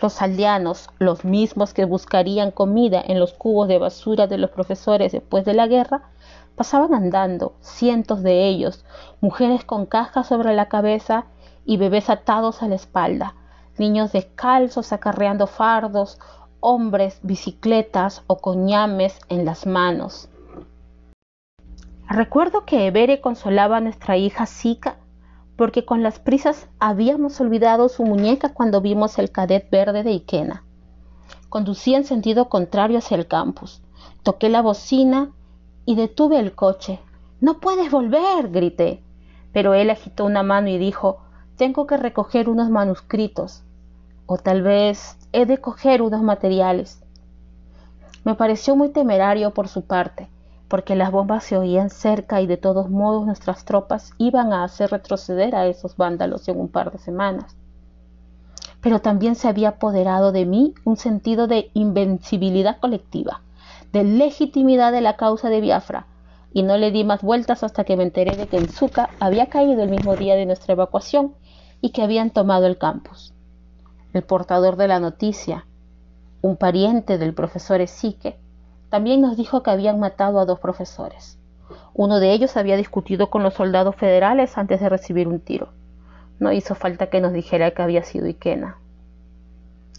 Los 0.00 0.22
aldeanos, 0.22 0.90
los 1.00 1.24
mismos 1.24 1.74
que 1.74 1.86
buscarían 1.86 2.52
comida 2.52 3.02
en 3.04 3.18
los 3.18 3.32
cubos 3.32 3.66
de 3.66 3.78
basura 3.78 4.28
de 4.28 4.38
los 4.38 4.50
profesores 4.50 5.10
después 5.10 5.44
de 5.44 5.54
la 5.54 5.66
guerra, 5.66 6.02
pasaban 6.54 6.94
andando, 6.94 7.54
cientos 7.62 8.22
de 8.22 8.46
ellos, 8.46 8.84
mujeres 9.20 9.64
con 9.64 9.86
cajas 9.86 10.28
sobre 10.28 10.54
la 10.54 10.68
cabeza 10.68 11.24
y 11.64 11.78
bebés 11.78 12.10
atados 12.10 12.62
a 12.62 12.68
la 12.68 12.76
espalda, 12.76 13.34
niños 13.76 14.12
descalzos 14.12 14.92
acarreando 14.92 15.48
fardos, 15.48 16.20
hombres, 16.68 17.20
bicicletas 17.22 18.24
o 18.26 18.38
coñames 18.38 19.20
en 19.28 19.44
las 19.44 19.68
manos. 19.68 20.28
Recuerdo 22.08 22.64
que 22.64 22.88
Ebere 22.88 23.20
consolaba 23.20 23.76
a 23.76 23.80
nuestra 23.80 24.16
hija 24.16 24.46
Zika 24.46 24.96
porque 25.54 25.84
con 25.84 26.02
las 26.02 26.18
prisas 26.18 26.66
habíamos 26.80 27.40
olvidado 27.40 27.88
su 27.88 28.02
muñeca 28.02 28.52
cuando 28.52 28.80
vimos 28.80 29.16
el 29.20 29.30
cadet 29.30 29.70
verde 29.70 30.02
de 30.02 30.10
Ikena. 30.10 30.64
Conducía 31.48 31.98
en 31.98 32.04
sentido 32.04 32.48
contrario 32.48 32.98
hacia 32.98 33.16
el 33.16 33.28
campus. 33.28 33.80
Toqué 34.24 34.48
la 34.48 34.60
bocina 34.60 35.30
y 35.84 35.94
detuve 35.94 36.40
el 36.40 36.52
coche. 36.56 36.98
No 37.40 37.60
puedes 37.60 37.92
volver, 37.92 38.50
grité. 38.50 39.04
Pero 39.52 39.72
él 39.74 39.88
agitó 39.90 40.24
una 40.24 40.42
mano 40.42 40.68
y 40.68 40.78
dijo, 40.78 41.18
tengo 41.56 41.86
que 41.86 41.96
recoger 41.96 42.48
unos 42.48 42.70
manuscritos. 42.70 43.62
O 44.26 44.36
tal 44.36 44.62
vez 44.62 45.16
he 45.36 45.44
de 45.44 45.58
coger 45.58 46.00
unos 46.00 46.22
materiales. 46.22 46.98
Me 48.24 48.36
pareció 48.36 48.74
muy 48.74 48.88
temerario 48.88 49.52
por 49.52 49.68
su 49.68 49.82
parte, 49.82 50.30
porque 50.66 50.96
las 50.96 51.10
bombas 51.10 51.44
se 51.44 51.58
oían 51.58 51.90
cerca 51.90 52.40
y 52.40 52.46
de 52.46 52.56
todos 52.56 52.88
modos 52.88 53.26
nuestras 53.26 53.66
tropas 53.66 54.12
iban 54.16 54.54
a 54.54 54.64
hacer 54.64 54.90
retroceder 54.90 55.54
a 55.54 55.66
esos 55.66 55.98
vándalos 55.98 56.48
en 56.48 56.58
un 56.58 56.68
par 56.68 56.90
de 56.90 56.96
semanas. 56.96 57.54
Pero 58.80 59.02
también 59.02 59.34
se 59.34 59.46
había 59.46 59.68
apoderado 59.68 60.32
de 60.32 60.46
mí 60.46 60.72
un 60.84 60.96
sentido 60.96 61.46
de 61.48 61.70
invencibilidad 61.74 62.80
colectiva, 62.80 63.42
de 63.92 64.04
legitimidad 64.04 64.90
de 64.90 65.02
la 65.02 65.16
causa 65.16 65.50
de 65.50 65.60
Biafra, 65.60 66.06
y 66.54 66.62
no 66.62 66.78
le 66.78 66.90
di 66.90 67.04
más 67.04 67.20
vueltas 67.20 67.62
hasta 67.62 67.84
que 67.84 67.98
me 67.98 68.04
enteré 68.04 68.36
de 68.36 68.46
que 68.46 68.56
el 68.56 68.70
Zuca 68.70 69.10
había 69.20 69.48
caído 69.48 69.82
el 69.82 69.90
mismo 69.90 70.16
día 70.16 70.34
de 70.34 70.46
nuestra 70.46 70.72
evacuación 70.72 71.34
y 71.82 71.90
que 71.90 72.00
habían 72.00 72.30
tomado 72.30 72.64
el 72.64 72.78
campus. 72.78 73.35
El 74.16 74.22
portador 74.22 74.76
de 74.76 74.88
la 74.88 74.98
noticia, 74.98 75.66
un 76.40 76.56
pariente 76.56 77.18
del 77.18 77.34
profesor 77.34 77.82
Esique, 77.82 78.38
también 78.88 79.20
nos 79.20 79.36
dijo 79.36 79.62
que 79.62 79.70
habían 79.70 80.00
matado 80.00 80.40
a 80.40 80.46
dos 80.46 80.58
profesores. 80.58 81.38
Uno 81.92 82.18
de 82.18 82.32
ellos 82.32 82.56
había 82.56 82.78
discutido 82.78 83.28
con 83.28 83.42
los 83.42 83.52
soldados 83.52 83.94
federales 83.94 84.56
antes 84.56 84.80
de 84.80 84.88
recibir 84.88 85.28
un 85.28 85.40
tiro. 85.40 85.68
No 86.38 86.50
hizo 86.50 86.74
falta 86.74 87.10
que 87.10 87.20
nos 87.20 87.34
dijera 87.34 87.72
que 87.72 87.82
había 87.82 88.04
sido 88.04 88.26
Ikena. 88.26 88.78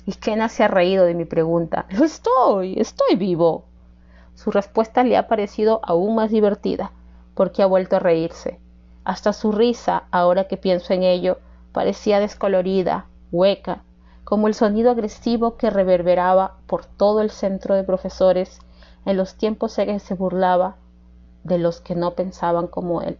Ikena 0.07 0.49
se 0.49 0.63
ha 0.63 0.67
reído 0.67 1.05
de 1.05 1.13
mi 1.13 1.25
pregunta. 1.25 1.85
Estoy, 1.89 2.73
estoy 2.79 3.17
vivo. 3.17 3.65
Su 4.33 4.49
respuesta 4.49 5.03
le 5.03 5.15
ha 5.15 5.27
parecido 5.27 5.79
aún 5.83 6.15
más 6.15 6.31
divertida, 6.31 6.91
porque 7.35 7.61
ha 7.61 7.67
vuelto 7.67 7.97
a 7.97 7.99
reírse. 7.99 8.59
Hasta 9.03 9.31
su 9.31 9.51
risa, 9.51 10.05
ahora 10.09 10.47
que 10.47 10.57
pienso 10.57 10.91
en 10.91 11.03
ello, 11.03 11.37
parecía 11.71 12.19
descolorida, 12.19 13.05
hueca, 13.31 13.83
como 14.27 14.49
el 14.49 14.55
sonido 14.55 14.91
agresivo 14.91 15.55
que 15.55 15.69
reverberaba 15.69 16.57
por 16.67 16.85
todo 16.85 17.21
el 17.21 17.31
centro 17.31 17.75
de 17.75 17.85
profesores 17.85 18.59
en 19.05 19.15
los 19.15 19.35
tiempos 19.35 19.77
en 19.77 19.87
que 19.87 19.99
se 20.01 20.15
burlaba 20.15 20.75
de 21.45 21.57
los 21.57 21.79
que 21.79 21.95
no 21.95 22.11
pensaban 22.11 22.67
como 22.67 23.01
él. 23.01 23.17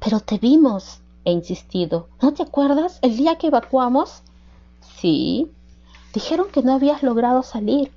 Pero 0.00 0.20
te 0.20 0.36
vimos, 0.36 1.00
he 1.24 1.32
insistido. 1.32 2.08
¿No 2.20 2.34
te 2.34 2.42
acuerdas 2.42 2.98
el 3.00 3.16
día 3.16 3.38
que 3.38 3.46
evacuamos? 3.46 4.20
Sí. 4.98 5.50
Dijeron 6.12 6.48
que 6.52 6.62
no 6.62 6.74
habías 6.74 7.02
logrado 7.02 7.42
salir. 7.42 7.90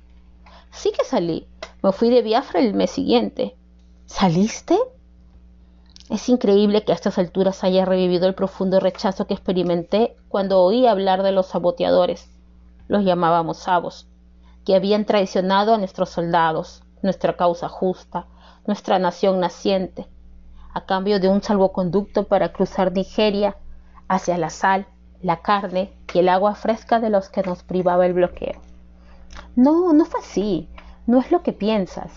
Sí 0.70 0.90
que 0.96 1.04
salí. 1.04 1.46
Me 1.82 1.92
fui 1.92 2.08
de 2.08 2.22
Biafra 2.22 2.60
el 2.60 2.72
mes 2.72 2.92
siguiente. 2.92 3.54
¿Saliste? 4.06 4.78
Es 6.10 6.28
increíble 6.28 6.84
que 6.84 6.92
a 6.92 6.94
estas 6.94 7.18
alturas 7.18 7.64
haya 7.64 7.84
revivido 7.84 8.26
el 8.26 8.34
profundo 8.34 8.80
rechazo 8.80 9.26
que 9.26 9.34
experimenté 9.34 10.16
cuando 10.28 10.60
oí 10.60 10.86
hablar 10.86 11.22
de 11.22 11.32
los 11.32 11.46
saboteadores, 11.46 12.30
los 12.88 13.04
llamábamos 13.04 13.58
sabos, 13.58 14.08
que 14.64 14.74
habían 14.74 15.04
traicionado 15.04 15.74
a 15.74 15.78
nuestros 15.78 16.10
soldados, 16.10 16.82
nuestra 17.02 17.36
causa 17.36 17.68
justa, 17.68 18.26
nuestra 18.66 18.98
nación 18.98 19.40
naciente, 19.40 20.08
a 20.74 20.84
cambio 20.84 21.20
de 21.20 21.28
un 21.28 21.42
salvoconducto 21.42 22.28
para 22.28 22.52
cruzar 22.52 22.92
Nigeria 22.92 23.56
hacia 24.08 24.38
la 24.38 24.50
sal, 24.50 24.86
la 25.20 25.40
carne 25.40 25.92
y 26.12 26.18
el 26.18 26.28
agua 26.28 26.54
fresca 26.54 27.00
de 27.00 27.10
los 27.10 27.28
que 27.28 27.42
nos 27.42 27.62
privaba 27.62 28.06
el 28.06 28.12
bloqueo. 28.12 28.60
No, 29.56 29.92
no 29.92 30.04
fue 30.04 30.20
así. 30.20 30.68
No 31.06 31.18
es 31.18 31.30
lo 31.30 31.42
que 31.42 31.52
piensas. 31.52 32.12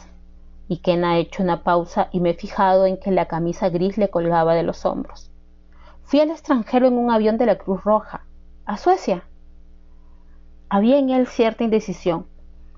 Y 0.68 0.78
Ken 0.78 1.06
ha 1.06 1.18
hecho 1.18 1.44
una 1.44 1.64
pausa 1.64 2.10
y 2.12 2.20
me 2.20 2.32
he 2.32 2.34
fijado 2.34 2.86
en 2.86 2.98
que 2.98 3.12
la 3.12 3.28
camisa 3.28 3.70
gris 3.70 3.98
le 3.98 4.10
colgaba 4.10 4.56
de 4.56 4.64
los 4.64 4.86
hombros. 4.86 5.32
Fui 6.04 6.20
al 6.20 6.32
extranjero 6.32 6.88
en 6.88 6.98
un 6.98 7.12
avión 7.12 7.38
de 7.38 7.46
la 7.46 7.58
Cruz 7.58 7.84
Roja, 7.84 8.26
a 8.66 8.78
Suecia. 8.78 9.24
Había 10.70 10.98
en 10.98 11.10
él 11.10 11.28
cierta 11.28 11.64
indecisión, 11.64 12.26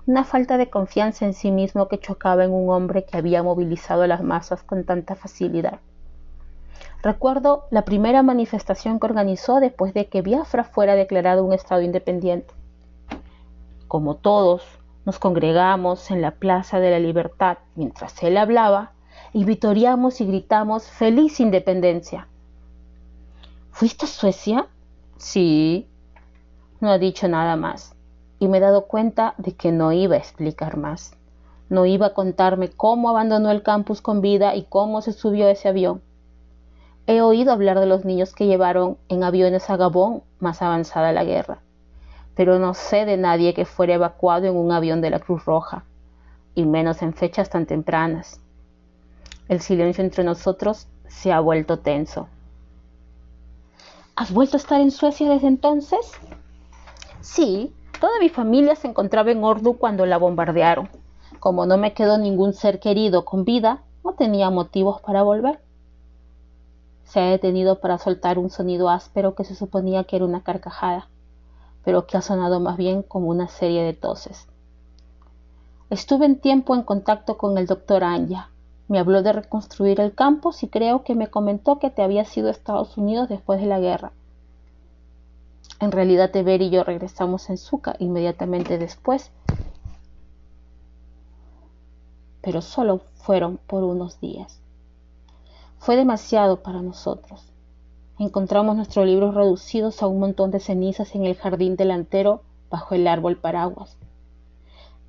una 0.06 0.24
falta 0.24 0.56
de 0.56 0.70
confianza 0.70 1.24
en 1.24 1.34
sí 1.34 1.50
mismo 1.50 1.88
que 1.88 1.98
chocaba 1.98 2.44
en 2.44 2.52
un 2.52 2.70
hombre 2.70 3.04
que 3.04 3.16
había 3.16 3.42
movilizado 3.42 4.06
las 4.06 4.22
masas 4.22 4.62
con 4.62 4.84
tanta 4.84 5.14
facilidad. 5.14 5.80
Recuerdo 7.02 7.64
la 7.70 7.84
primera 7.84 8.22
manifestación 8.22 8.98
que 8.98 9.06
organizó 9.06 9.60
después 9.60 9.94
de 9.94 10.08
que 10.08 10.22
Biafra 10.22 10.64
fuera 10.64 10.94
declarado 10.94 11.44
un 11.44 11.52
Estado 11.52 11.82
independiente 11.82 12.54
como 13.88 14.16
todos, 14.16 14.62
nos 15.08 15.18
congregamos 15.18 16.10
en 16.10 16.20
la 16.20 16.32
Plaza 16.32 16.80
de 16.80 16.90
la 16.90 16.98
Libertad 16.98 17.56
mientras 17.76 18.22
él 18.22 18.36
hablaba 18.36 18.92
y 19.32 19.44
vitoriamos 19.44 20.20
y 20.20 20.26
gritamos 20.26 20.86
feliz 20.86 21.40
independencia. 21.40 22.28
¿Fuiste 23.70 24.04
a 24.04 24.08
Suecia? 24.08 24.66
Sí. 25.16 25.88
No 26.80 26.90
ha 26.90 26.98
dicho 26.98 27.26
nada 27.26 27.56
más 27.56 27.94
y 28.38 28.48
me 28.48 28.58
he 28.58 28.60
dado 28.60 28.86
cuenta 28.86 29.32
de 29.38 29.56
que 29.56 29.72
no 29.72 29.92
iba 29.92 30.16
a 30.16 30.18
explicar 30.18 30.76
más. 30.76 31.16
No 31.70 31.86
iba 31.86 32.08
a 32.08 32.12
contarme 32.12 32.68
cómo 32.68 33.08
abandonó 33.08 33.50
el 33.50 33.62
campus 33.62 34.02
con 34.02 34.20
vida 34.20 34.56
y 34.56 34.64
cómo 34.64 35.00
se 35.00 35.14
subió 35.14 35.46
a 35.46 35.52
ese 35.52 35.70
avión. 35.70 36.02
He 37.06 37.22
oído 37.22 37.50
hablar 37.50 37.80
de 37.80 37.86
los 37.86 38.04
niños 38.04 38.34
que 38.34 38.46
llevaron 38.46 38.98
en 39.08 39.24
aviones 39.24 39.70
a 39.70 39.78
Gabón 39.78 40.22
más 40.38 40.60
avanzada 40.60 41.12
la 41.12 41.24
guerra 41.24 41.62
pero 42.38 42.60
no 42.60 42.72
sé 42.72 43.04
de 43.04 43.16
nadie 43.16 43.52
que 43.52 43.64
fuera 43.64 43.94
evacuado 43.94 44.46
en 44.46 44.56
un 44.56 44.70
avión 44.70 45.00
de 45.00 45.10
la 45.10 45.18
Cruz 45.18 45.44
Roja, 45.44 45.82
y 46.54 46.66
menos 46.66 47.02
en 47.02 47.12
fechas 47.12 47.50
tan 47.50 47.66
tempranas. 47.66 48.40
El 49.48 49.60
silencio 49.60 50.04
entre 50.04 50.22
nosotros 50.22 50.86
se 51.08 51.32
ha 51.32 51.40
vuelto 51.40 51.80
tenso. 51.80 52.28
¿Has 54.14 54.32
vuelto 54.32 54.56
a 54.56 54.60
estar 54.60 54.80
en 54.80 54.92
Suecia 54.92 55.28
desde 55.28 55.48
entonces? 55.48 56.12
Sí, 57.22 57.74
toda 58.00 58.20
mi 58.20 58.28
familia 58.28 58.76
se 58.76 58.86
encontraba 58.86 59.32
en 59.32 59.42
Ordu 59.42 59.76
cuando 59.76 60.06
la 60.06 60.16
bombardearon. 60.16 60.88
Como 61.40 61.66
no 61.66 61.76
me 61.76 61.92
quedó 61.92 62.18
ningún 62.18 62.52
ser 62.52 62.78
querido 62.78 63.24
con 63.24 63.44
vida, 63.44 63.82
no 64.04 64.12
tenía 64.12 64.48
motivos 64.50 65.00
para 65.00 65.24
volver. 65.24 65.60
Se 67.02 67.18
ha 67.18 67.30
detenido 67.30 67.80
para 67.80 67.98
soltar 67.98 68.38
un 68.38 68.50
sonido 68.50 68.90
áspero 68.90 69.34
que 69.34 69.42
se 69.42 69.56
suponía 69.56 70.04
que 70.04 70.14
era 70.14 70.24
una 70.24 70.44
carcajada 70.44 71.08
pero 71.88 72.06
que 72.06 72.18
ha 72.18 72.20
sonado 72.20 72.60
más 72.60 72.76
bien 72.76 73.02
como 73.02 73.28
una 73.28 73.48
serie 73.48 73.82
de 73.82 73.94
toses. 73.94 74.46
Estuve 75.88 76.26
en 76.26 76.38
tiempo 76.38 76.74
en 76.74 76.82
contacto 76.82 77.38
con 77.38 77.56
el 77.56 77.64
doctor 77.64 78.04
Anya. 78.04 78.50
Me 78.88 78.98
habló 78.98 79.22
de 79.22 79.32
reconstruir 79.32 79.98
el 79.98 80.14
campus 80.14 80.62
y 80.62 80.68
creo 80.68 81.02
que 81.02 81.14
me 81.14 81.28
comentó 81.28 81.78
que 81.78 81.88
te 81.88 82.02
había 82.02 82.26
sido 82.26 82.50
Estados 82.50 82.98
Unidos 82.98 83.30
después 83.30 83.58
de 83.58 83.68
la 83.68 83.80
guerra. 83.80 84.12
En 85.80 85.90
realidad 85.90 86.30
Teber 86.30 86.60
y 86.60 86.68
yo 86.68 86.84
regresamos 86.84 87.48
en 87.48 87.56
Zuka 87.56 87.96
inmediatamente 88.00 88.76
después, 88.76 89.30
pero 92.42 92.60
solo 92.60 93.00
fueron 93.14 93.56
por 93.66 93.82
unos 93.82 94.20
días. 94.20 94.60
Fue 95.78 95.96
demasiado 95.96 96.62
para 96.62 96.82
nosotros. 96.82 97.50
Encontramos 98.20 98.74
nuestros 98.74 99.06
libros 99.06 99.32
reducidos 99.36 100.02
a 100.02 100.08
un 100.08 100.18
montón 100.18 100.50
de 100.50 100.58
cenizas 100.58 101.14
en 101.14 101.24
el 101.24 101.36
jardín 101.36 101.76
delantero 101.76 102.42
bajo 102.68 102.96
el 102.96 103.06
árbol 103.06 103.36
paraguas. 103.36 103.96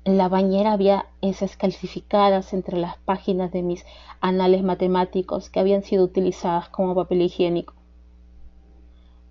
En 0.04 0.16
la 0.16 0.28
bañera 0.28 0.72
había 0.72 1.06
esas 1.20 1.56
calcificadas 1.56 2.52
entre 2.52 2.78
las 2.78 2.98
páginas 2.98 3.50
de 3.50 3.62
mis 3.62 3.84
anales 4.20 4.62
matemáticos 4.62 5.50
que 5.50 5.58
habían 5.58 5.82
sido 5.82 6.04
utilizadas 6.04 6.68
como 6.68 6.94
papel 6.94 7.22
higiénico. 7.22 7.74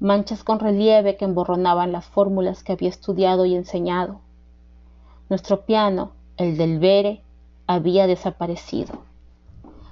Manchas 0.01 0.43
con 0.43 0.59
relieve 0.59 1.15
que 1.15 1.23
emborronaban 1.23 1.93
las 1.93 2.05
fórmulas 2.05 2.63
que 2.63 2.73
había 2.73 2.89
estudiado 2.89 3.45
y 3.45 3.55
enseñado. 3.55 4.19
Nuestro 5.29 5.61
piano, 5.65 6.11
el 6.35 6.57
del 6.57 6.79
Bere, 6.79 7.21
había 7.65 8.07
desaparecido. 8.07 9.08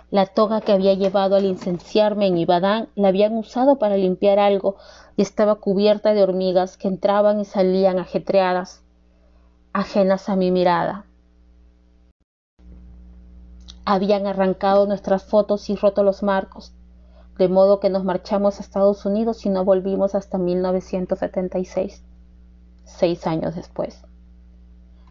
La 0.10 0.26
toga 0.26 0.62
que 0.62 0.72
había 0.72 0.94
llevado 0.94 1.36
al 1.36 1.44
incenciarme 1.44 2.28
en 2.28 2.38
Ibadán 2.38 2.88
la 2.96 3.10
habían 3.10 3.36
usado 3.36 3.78
para 3.78 3.98
limpiar 3.98 4.40
algo 4.40 4.78
y 5.18 5.22
estaba 5.22 5.56
cubierta 5.56 6.14
de 6.14 6.24
hormigas 6.24 6.78
que 6.78 6.88
entraban 6.88 7.42
y 7.42 7.46
salían 7.46 8.00
ajetreadas, 8.00 8.84
ajenas 9.74 10.30
a 10.30 10.38
mi 10.38 10.50
mirada. 10.50 11.06
Habían 13.84 14.28
arrancado 14.28 14.88
nuestras 14.88 15.26
fotos 15.26 15.70
y 15.70 15.76
roto 15.76 16.04
los 16.04 16.24
marcos, 16.24 16.72
de 17.38 17.50
modo 17.50 17.82
que 17.82 17.90
nos 17.90 18.06
marchamos 18.06 18.58
a 18.58 18.64
Estados 18.64 19.06
Unidos 19.06 19.46
y 19.46 19.50
no 19.50 19.66
volvimos 19.66 20.16
hasta 20.16 20.38
1976, 20.38 22.02
seis 22.86 23.28
años 23.28 23.56
después. 23.56 24.02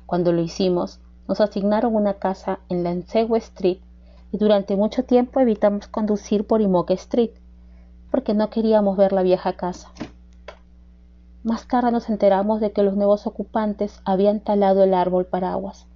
Cuando 0.06 0.32
lo 0.32 0.40
hicimos, 0.40 1.00
nos 1.28 1.42
asignaron 1.42 1.94
una 1.94 2.14
casa 2.14 2.60
en 2.70 2.82
la 2.82 2.92
Street 2.92 3.80
durante 4.36 4.76
mucho 4.76 5.04
tiempo 5.04 5.40
evitamos 5.40 5.88
conducir 5.88 6.46
por 6.46 6.60
Imoke 6.60 6.94
Street, 6.94 7.32
porque 8.10 8.34
no 8.34 8.50
queríamos 8.50 8.96
ver 8.96 9.12
la 9.12 9.22
vieja 9.22 9.54
casa. 9.54 9.90
Más 11.42 11.68
tarde 11.68 11.92
nos 11.92 12.08
enteramos 12.08 12.60
de 12.60 12.72
que 12.72 12.82
los 12.82 12.96
nuevos 12.96 13.26
ocupantes 13.26 14.00
habían 14.04 14.40
talado 14.40 14.82
el 14.82 14.94
árbol 14.94 15.26
paraguas. 15.26 15.86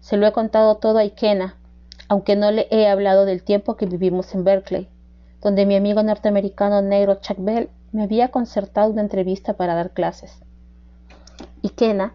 Se 0.00 0.16
lo 0.16 0.26
he 0.26 0.32
contado 0.32 0.76
todo 0.76 0.98
a 0.98 1.04
Ikena, 1.04 1.56
aunque 2.08 2.36
no 2.36 2.50
le 2.50 2.66
he 2.70 2.88
hablado 2.88 3.26
del 3.26 3.42
tiempo 3.42 3.76
que 3.76 3.86
vivimos 3.86 4.34
en 4.34 4.44
Berkeley, 4.44 4.88
donde 5.42 5.66
mi 5.66 5.76
amigo 5.76 6.02
norteamericano 6.02 6.80
negro 6.80 7.16
Chuck 7.16 7.38
Bell 7.38 7.68
me 7.92 8.02
había 8.02 8.30
concertado 8.30 8.90
una 8.90 9.02
entrevista 9.02 9.54
para 9.54 9.74
dar 9.74 9.90
clases. 9.90 10.40
Ikena 11.62 12.14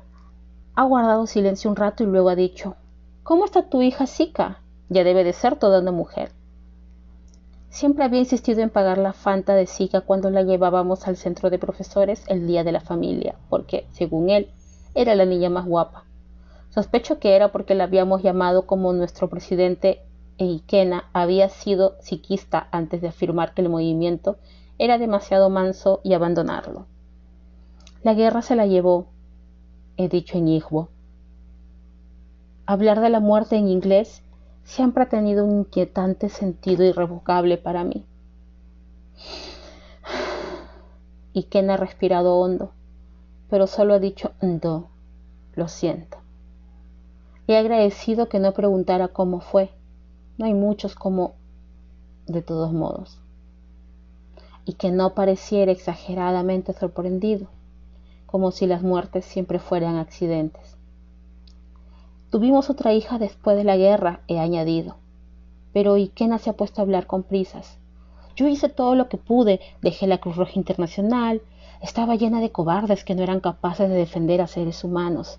ha 0.76 0.84
guardado 0.84 1.28
silencio 1.28 1.70
un 1.70 1.76
rato 1.76 2.04
y 2.04 2.08
luego 2.08 2.30
ha 2.30 2.36
dicho, 2.36 2.76
¿Cómo 3.24 3.46
está 3.46 3.70
tu 3.70 3.82
hija 3.82 4.06
Sika? 4.06 4.60
Ya 4.94 5.04
debe 5.04 5.24
de 5.24 5.34
ser 5.34 5.56
toda 5.56 5.80
una 5.80 5.92
mujer. 5.92 6.30
Siempre 7.70 8.04
había 8.04 8.20
insistido 8.20 8.62
en 8.62 8.70
pagar 8.70 9.00
la 9.00 9.12
fanta 9.12 9.56
de 9.56 9.66
Sika 9.66 10.02
cuando 10.02 10.30
la 10.30 10.44
llevábamos 10.44 11.08
al 11.08 11.18
centro 11.18 11.50
de 11.50 11.58
profesores 11.58 12.24
el 12.28 12.46
día 12.46 12.64
de 12.64 12.72
la 12.72 12.80
familia, 12.80 13.34
porque, 13.50 13.88
según 13.90 14.30
él, 14.30 14.52
era 14.94 15.16
la 15.16 15.26
niña 15.26 15.50
más 15.50 15.66
guapa. 15.66 16.06
Sospecho 16.70 17.18
que 17.18 17.36
era 17.36 17.52
porque 17.52 17.74
la 17.74 17.86
habíamos 17.86 18.22
llamado 18.22 18.68
como 18.68 18.94
nuestro 18.94 19.28
presidente 19.28 20.04
e 20.38 20.46
Ikena 20.46 21.06
había 21.12 21.50
sido 21.50 21.96
psiquista 22.00 22.68
antes 22.72 23.02
de 23.02 23.08
afirmar 23.08 23.56
que 23.56 23.64
el 23.64 23.70
movimiento 23.70 24.38
era 24.78 25.00
demasiado 25.00 25.50
manso 25.50 26.02
y 26.04 26.14
abandonarlo. 26.14 26.86
La 28.04 28.14
guerra 28.14 28.44
se 28.44 28.56
la 28.56 28.68
llevó, 28.68 29.08
he 29.98 30.10
dicho 30.10 30.38
en 30.38 30.48
Igbo. 30.48 30.90
Hablar 32.68 33.02
de 33.02 33.10
la 33.10 33.20
muerte 33.20 33.56
en 33.56 33.68
inglés 33.68 34.22
siempre 34.64 35.04
ha 35.04 35.10
tenido 35.10 35.46
un 35.46 35.60
inquietante 35.60 36.30
sentido 36.30 36.84
irrevocable 36.84 37.58
para 37.58 37.84
mí. 37.84 38.06
Y 41.34 41.44
Ken 41.44 41.70
ha 41.70 41.78
respirado 41.78 42.38
hondo, 42.38 42.72
pero 43.50 43.68
solo 43.68 43.96
ha 43.96 44.00
dicho 44.00 44.32
no, 44.42 44.90
lo 45.56 45.68
siento. 45.68 46.18
He 47.48 47.58
agradecido 47.58 48.30
que 48.30 48.40
no 48.40 48.54
preguntara 48.54 49.10
cómo 49.10 49.42
fue. 49.42 49.70
No 50.38 50.46
hay 50.46 50.54
muchos 50.54 50.96
como 50.96 51.36
de 52.26 52.42
todos 52.42 52.72
modos. 52.72 53.20
Y 54.66 54.74
que 54.74 54.92
no 54.92 55.14
pareciera 55.14 55.72
exageradamente 55.72 56.72
sorprendido, 56.72 57.48
como 58.26 58.52
si 58.52 58.66
las 58.66 58.82
muertes 58.82 59.26
siempre 59.26 59.60
fueran 59.60 59.98
accidentes. 59.98 60.78
Tuvimos 62.34 62.72
otra 62.72 62.94
hija 62.94 63.20
después 63.20 63.56
de 63.56 63.64
la 63.64 63.78
guerra, 63.78 64.22
he 64.28 64.40
añadido. 64.40 64.96
Pero 65.72 65.98
Ikena 65.98 66.40
se 66.40 66.50
ha 66.50 66.54
puesto 66.54 66.82
a 66.82 66.84
hablar 66.84 67.06
con 67.06 67.22
prisas. 67.22 67.78
Yo 68.36 68.48
hice 68.48 68.70
todo 68.70 68.96
lo 68.96 69.08
que 69.08 69.20
pude, 69.20 69.60
dejé 69.84 70.08
la 70.08 70.18
Cruz 70.18 70.38
Roja 70.38 70.54
Internacional, 70.56 71.44
estaba 71.80 72.16
llena 72.16 72.42
de 72.42 72.52
cobardes 72.52 73.04
que 73.04 73.14
no 73.14 73.22
eran 73.22 73.40
capaces 73.40 73.88
de 73.88 73.94
defender 73.94 74.42
a 74.42 74.48
seres 74.48 74.84
humanos. 74.84 75.38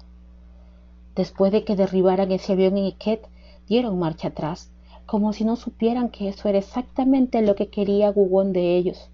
Después 1.16 1.50
de 1.50 1.64
que 1.64 1.74
derribaran 1.74 2.30
ese 2.30 2.52
avión 2.52 2.78
en 2.78 2.84
Iquet, 2.84 3.26
dieron 3.66 3.98
marcha 3.98 4.28
atrás, 4.28 4.70
como 5.04 5.32
si 5.32 5.44
no 5.44 5.56
supieran 5.56 6.10
que 6.10 6.28
eso 6.28 6.48
era 6.48 6.58
exactamente 6.58 7.42
lo 7.42 7.56
que 7.56 7.70
quería 7.70 8.12
Gugón 8.12 8.52
de 8.52 8.76
ellos. 8.76 9.10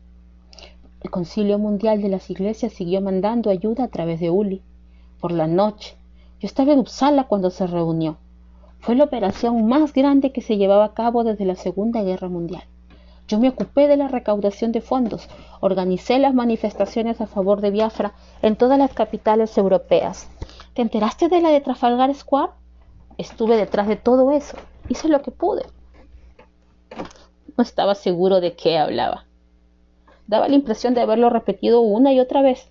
El 1.03 1.11
Concilio 1.11 1.59
Mundial 1.59 2.03
de 2.03 2.11
las 2.11 2.29
Iglesias 2.29 2.75
siguió 2.75 3.01
mandando 3.01 3.49
ayuda 3.49 3.85
a 3.85 3.89
través 3.89 4.21
de 4.21 4.29
Uli. 4.29 4.61
Por 5.19 5.33
la 5.33 5.47
noche, 5.47 5.97
yo 6.41 6.47
estaba 6.47 6.73
en 6.73 6.79
Uppsala 6.79 7.25
cuando 7.25 7.51
se 7.51 7.67
reunió. 7.67 8.17
Fue 8.81 8.95
la 8.95 9.05
operación 9.05 9.69
más 9.69 9.93
grande 9.93 10.33
que 10.33 10.41
se 10.41 10.57
llevaba 10.57 10.87
a 10.87 10.95
cabo 10.95 11.23
desde 11.23 11.45
la 11.45 11.55
Segunda 11.55 12.03
Guerra 12.03 12.31
Mundial. 12.31 12.63
Yo 13.29 13.39
me 13.39 13.51
ocupé 13.51 13.89
de 13.89 13.99
la 13.99 14.09
recaudación 14.09 14.73
de 14.73 14.81
fondos, 14.81 15.29
organicé 15.61 16.19
las 16.19 16.33
manifestaciones 16.33 17.21
a 17.21 17.27
favor 17.27 17.61
de 17.61 17.71
Biafra 17.71 18.15
en 18.41 18.57
todas 18.57 18.79
las 18.79 18.95
capitales 18.95 19.57
europeas. 19.59 20.31
¿Te 20.73 20.81
enteraste 20.81 21.29
de 21.29 21.43
la 21.43 21.51
de 21.51 21.61
Trafalgar 21.61 22.15
Square? 22.15 22.53
Estuve 23.19 23.59
detrás 23.59 23.87
de 23.87 23.97
todo 23.97 24.33
eso, 24.33 24.57
hice 24.89 25.09
lo 25.09 25.21
que 25.21 25.33
pude. 25.33 25.67
No 27.59 27.63
estaba 27.63 27.95
seguro 27.95 28.41
de 28.41 28.55
qué 28.57 28.79
hablaba. 28.79 29.27
Daba 30.27 30.49
la 30.49 30.55
impresión 30.55 30.95
de 30.95 31.03
haberlo 31.03 31.29
repetido 31.29 31.83
una 31.83 32.15
y 32.15 32.21
otra 32.21 32.41
vez. 32.41 32.71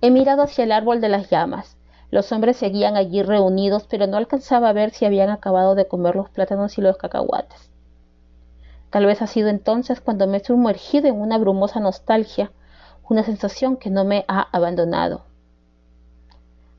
He 0.00 0.12
mirado 0.12 0.42
hacia 0.42 0.62
el 0.62 0.70
árbol 0.70 1.00
de 1.00 1.08
las 1.08 1.28
llamas. 1.30 1.75
Los 2.10 2.30
hombres 2.32 2.56
seguían 2.56 2.96
allí 2.96 3.22
reunidos, 3.22 3.86
pero 3.88 4.06
no 4.06 4.16
alcanzaba 4.16 4.68
a 4.68 4.72
ver 4.72 4.90
si 4.92 5.04
habían 5.04 5.30
acabado 5.30 5.74
de 5.74 5.88
comer 5.88 6.16
los 6.16 6.30
plátanos 6.30 6.78
y 6.78 6.80
los 6.80 6.96
cacahuates. 6.96 7.70
Tal 8.90 9.06
vez 9.06 9.20
ha 9.22 9.26
sido 9.26 9.48
entonces 9.48 10.00
cuando 10.00 10.26
me 10.26 10.38
he 10.38 10.44
sumergido 10.44 11.08
en 11.08 11.20
una 11.20 11.38
brumosa 11.38 11.80
nostalgia, 11.80 12.52
una 13.08 13.24
sensación 13.24 13.76
que 13.76 13.90
no 13.90 14.04
me 14.04 14.24
ha 14.28 14.48
abandonado. 14.52 15.22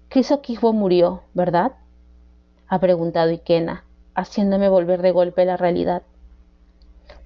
Criso 0.10 0.42
Quisbo 0.42 0.72
murió, 0.74 1.22
¿verdad? 1.34 1.74
ha 2.70 2.80
preguntado 2.80 3.32
Ikena, 3.32 3.84
haciéndome 4.16 4.70
volver 4.70 5.02
de 5.02 5.12
golpe 5.12 5.46
la 5.46 5.58
realidad. 5.58 6.02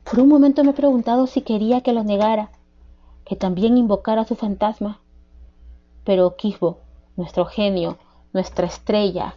Por 0.03 0.19
un 0.19 0.29
momento 0.29 0.63
me 0.63 0.71
he 0.71 0.73
preguntado 0.73 1.27
si 1.27 1.41
quería 1.41 1.81
que 1.81 1.93
lo 1.93 2.03
negara, 2.03 2.49
que 3.25 3.35
también 3.35 3.77
invocara 3.77 4.25
su 4.25 4.35
fantasma. 4.35 4.99
Pero 6.03 6.35
Quisbo, 6.35 6.79
nuestro 7.15 7.45
genio, 7.45 7.97
nuestra 8.33 8.67
estrella, 8.67 9.35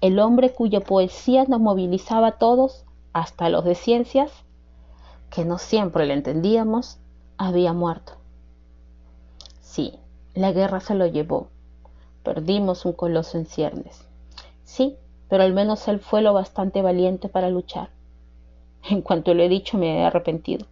el 0.00 0.18
hombre 0.18 0.52
cuya 0.52 0.80
poesía 0.80 1.44
nos 1.44 1.60
movilizaba 1.60 2.28
a 2.28 2.38
todos, 2.38 2.84
hasta 3.12 3.48
los 3.48 3.64
de 3.64 3.74
ciencias, 3.74 4.32
que 5.30 5.44
no 5.44 5.58
siempre 5.58 6.06
le 6.06 6.14
entendíamos, 6.14 6.98
había 7.38 7.72
muerto. 7.72 8.14
Sí, 9.60 9.98
la 10.34 10.52
guerra 10.52 10.80
se 10.80 10.94
lo 10.94 11.06
llevó. 11.06 11.48
Perdimos 12.22 12.84
un 12.84 12.92
coloso 12.92 13.38
en 13.38 13.46
ciernes. 13.46 14.06
Sí, 14.64 14.96
pero 15.28 15.42
al 15.42 15.52
menos 15.52 15.88
él 15.88 15.98
fue 15.98 16.20
lo 16.22 16.32
bastante 16.32 16.82
valiente 16.82 17.28
para 17.28 17.48
luchar. 17.48 17.90
En 18.88 19.02
cuanto 19.02 19.32
lo 19.34 19.42
he 19.42 19.48
dicho 19.48 19.78
me 19.78 19.98
he 19.98 20.04
arrepentido. 20.04 20.66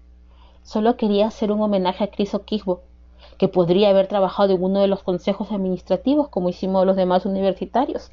Solo 0.63 0.97
quería 0.97 1.27
hacer 1.27 1.53
un 1.53 1.63
homenaje 1.63 2.05
a 2.05 2.11
Criso 2.11 2.45
Quisbo, 2.45 2.83
que 3.41 3.49
podría 3.49 3.89
haber 3.89 4.07
trabajado 4.07 4.53
en 4.53 4.63
uno 4.63 4.81
de 4.81 4.87
los 4.87 5.03
consejos 5.03 5.51
administrativos 5.51 6.29
como 6.29 6.51
hicimos 6.51 6.85
los 6.85 6.95
demás 6.95 7.25
universitarios, 7.25 8.11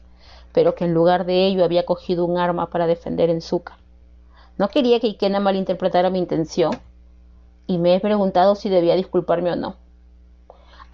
pero 0.54 0.74
que 0.74 0.86
en 0.86 0.94
lugar 0.94 1.26
de 1.26 1.48
ello 1.48 1.66
había 1.66 1.86
cogido 1.86 2.24
un 2.24 2.38
arma 2.38 2.70
para 2.70 2.88
defender 2.88 3.30
en 3.30 3.42
Zuka. 3.42 3.78
No 4.58 4.70
quería 4.70 5.02
que 5.02 5.08
Ikena 5.08 5.42
malinterpretara 5.42 6.10
mi 6.10 6.20
intención 6.20 6.72
y 7.68 7.78
me 7.78 7.94
he 7.94 8.00
preguntado 8.00 8.56
si 8.56 8.70
debía 8.70 8.96
disculparme 8.96 9.52
o 9.52 9.58
no. 9.58 9.76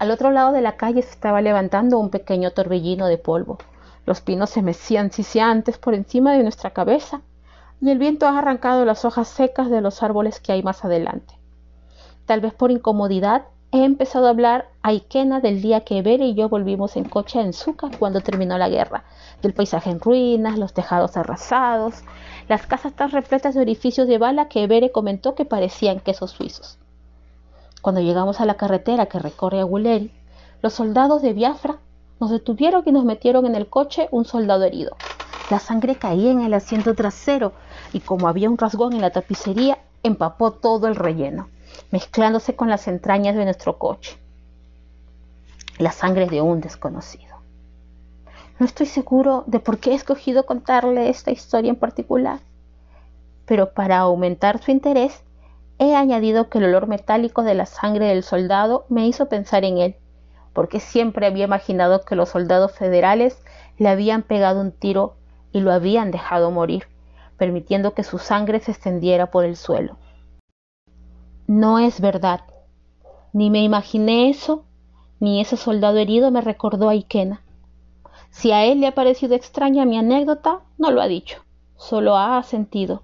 Al 0.00 0.10
otro 0.10 0.32
lado 0.32 0.50
de 0.50 0.62
la 0.62 0.76
calle 0.76 1.02
se 1.02 1.10
estaba 1.10 1.40
levantando 1.40 2.00
un 2.00 2.10
pequeño 2.10 2.50
torbellino 2.50 3.06
de 3.06 3.18
polvo. 3.18 3.58
Los 4.04 4.20
pinos 4.20 4.50
se 4.50 4.62
mecían 4.62 5.12
siseantes 5.12 5.78
por 5.78 5.94
encima 5.94 6.32
de 6.32 6.42
nuestra 6.42 6.70
cabeza 6.70 7.22
y 7.80 7.88
el 7.88 7.98
viento 7.98 8.26
ha 8.26 8.36
arrancado 8.36 8.84
las 8.84 9.04
hojas 9.04 9.28
secas 9.28 9.70
de 9.70 9.80
los 9.80 10.02
árboles 10.02 10.40
que 10.40 10.50
hay 10.50 10.64
más 10.64 10.84
adelante. 10.84 11.38
Tal 12.26 12.40
vez 12.40 12.52
por 12.52 12.72
incomodidad 12.72 13.44
he 13.74 13.84
empezado 13.84 14.26
a 14.26 14.30
hablar 14.30 14.68
a 14.82 14.92
Ikena 14.92 15.40
del 15.40 15.60
día 15.60 15.80
que 15.80 16.00
Bere 16.00 16.26
y 16.26 16.34
yo 16.34 16.48
volvimos 16.48 16.96
en 16.96 17.02
coche 17.02 17.40
a 17.40 17.42
Enzuka 17.42 17.90
cuando 17.98 18.20
terminó 18.20 18.56
la 18.56 18.68
guerra, 18.68 19.02
del 19.42 19.52
paisaje 19.52 19.90
en 19.90 19.98
ruinas, 19.98 20.60
los 20.60 20.72
tejados 20.72 21.16
arrasados, 21.16 22.04
las 22.46 22.68
casas 22.68 22.92
tan 22.92 23.10
repletas 23.10 23.56
de 23.56 23.62
orificios 23.62 24.06
de 24.06 24.18
bala 24.18 24.46
que 24.46 24.68
Bere 24.68 24.92
comentó 24.92 25.34
que 25.34 25.44
parecían 25.44 25.98
quesos 25.98 26.30
suizos. 26.30 26.78
Cuando 27.82 28.00
llegamos 28.00 28.40
a 28.40 28.46
la 28.46 28.54
carretera 28.54 29.06
que 29.06 29.18
recorre 29.18 29.58
a 29.58 29.64
Guleri, 29.64 30.12
los 30.62 30.72
soldados 30.72 31.20
de 31.20 31.32
Biafra 31.32 31.78
nos 32.20 32.30
detuvieron 32.30 32.84
y 32.86 32.92
nos 32.92 33.04
metieron 33.04 33.44
en 33.44 33.56
el 33.56 33.66
coche 33.66 34.06
un 34.12 34.24
soldado 34.24 34.62
herido. 34.62 34.96
La 35.50 35.58
sangre 35.58 35.96
caía 35.96 36.30
en 36.30 36.42
el 36.42 36.54
asiento 36.54 36.94
trasero 36.94 37.52
y 37.92 37.98
como 37.98 38.28
había 38.28 38.48
un 38.48 38.56
rasgón 38.56 38.92
en 38.92 39.00
la 39.00 39.10
tapicería, 39.10 39.78
empapó 40.04 40.52
todo 40.52 40.86
el 40.86 40.94
relleno 40.94 41.48
mezclándose 41.90 42.56
con 42.56 42.68
las 42.68 42.88
entrañas 42.88 43.36
de 43.36 43.44
nuestro 43.44 43.78
coche. 43.78 44.16
La 45.78 45.92
sangre 45.92 46.26
de 46.26 46.40
un 46.40 46.60
desconocido. 46.60 47.34
No 48.58 48.66
estoy 48.66 48.86
seguro 48.86 49.44
de 49.46 49.58
por 49.58 49.78
qué 49.78 49.90
he 49.90 49.94
escogido 49.94 50.46
contarle 50.46 51.08
esta 51.08 51.32
historia 51.32 51.70
en 51.70 51.76
particular, 51.76 52.38
pero 53.46 53.72
para 53.74 53.98
aumentar 53.98 54.62
su 54.62 54.70
interés, 54.70 55.24
he 55.78 55.94
añadido 55.94 56.48
que 56.48 56.58
el 56.58 56.64
olor 56.64 56.86
metálico 56.86 57.42
de 57.42 57.54
la 57.54 57.66
sangre 57.66 58.06
del 58.06 58.22
soldado 58.22 58.86
me 58.88 59.06
hizo 59.06 59.28
pensar 59.28 59.64
en 59.64 59.78
él, 59.78 59.96
porque 60.52 60.78
siempre 60.78 61.26
había 61.26 61.44
imaginado 61.44 62.04
que 62.04 62.14
los 62.14 62.28
soldados 62.28 62.72
federales 62.72 63.42
le 63.76 63.88
habían 63.88 64.22
pegado 64.22 64.60
un 64.60 64.70
tiro 64.70 65.16
y 65.52 65.60
lo 65.60 65.72
habían 65.72 66.12
dejado 66.12 66.50
morir, 66.50 66.86
permitiendo 67.36 67.92
que 67.92 68.04
su 68.04 68.18
sangre 68.18 68.60
se 68.60 68.70
extendiera 68.70 69.30
por 69.30 69.44
el 69.44 69.56
suelo. 69.56 69.96
No 71.46 71.78
es 71.78 72.00
verdad. 72.00 72.40
Ni 73.34 73.50
me 73.50 73.62
imaginé 73.62 74.30
eso, 74.30 74.64
ni 75.20 75.42
ese 75.42 75.58
soldado 75.58 75.98
herido 75.98 76.30
me 76.30 76.40
recordó 76.40 76.88
a 76.88 76.94
Ikena. 76.94 77.42
Si 78.30 78.50
a 78.50 78.64
él 78.64 78.80
le 78.80 78.86
ha 78.86 78.94
parecido 78.94 79.34
extraña 79.34 79.84
mi 79.84 79.98
anécdota, 79.98 80.62
no 80.78 80.90
lo 80.90 81.02
ha 81.02 81.06
dicho, 81.06 81.44
solo 81.76 82.16
ha 82.16 82.42
sentido. 82.44 83.02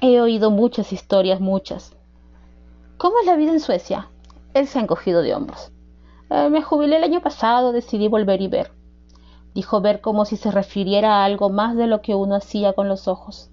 He 0.00 0.18
oído 0.18 0.50
muchas 0.50 0.94
historias, 0.94 1.40
muchas. 1.40 1.94
¿Cómo 2.96 3.20
es 3.20 3.26
la 3.26 3.36
vida 3.36 3.52
en 3.52 3.60
Suecia? 3.60 4.08
Él 4.54 4.66
se 4.66 4.78
ha 4.78 4.82
encogido 4.82 5.20
de 5.20 5.34
hombros. 5.34 5.72
Eh, 6.30 6.48
me 6.48 6.62
jubilé 6.62 6.96
el 6.96 7.04
año 7.04 7.20
pasado, 7.20 7.72
decidí 7.72 8.08
volver 8.08 8.40
y 8.40 8.48
ver. 8.48 8.72
Dijo 9.54 9.82
ver 9.82 10.00
como 10.00 10.24
si 10.24 10.38
se 10.38 10.50
refiriera 10.50 11.16
a 11.16 11.24
algo 11.26 11.50
más 11.50 11.76
de 11.76 11.86
lo 11.86 12.00
que 12.00 12.14
uno 12.14 12.34
hacía 12.34 12.72
con 12.72 12.88
los 12.88 13.08
ojos. 13.08 13.50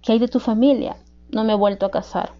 ¿Qué 0.00 0.12
hay 0.12 0.18
de 0.18 0.28
tu 0.28 0.40
familia? 0.40 0.96
No 1.30 1.44
me 1.44 1.52
he 1.52 1.56
vuelto 1.56 1.84
a 1.84 1.90
casar. 1.90 2.32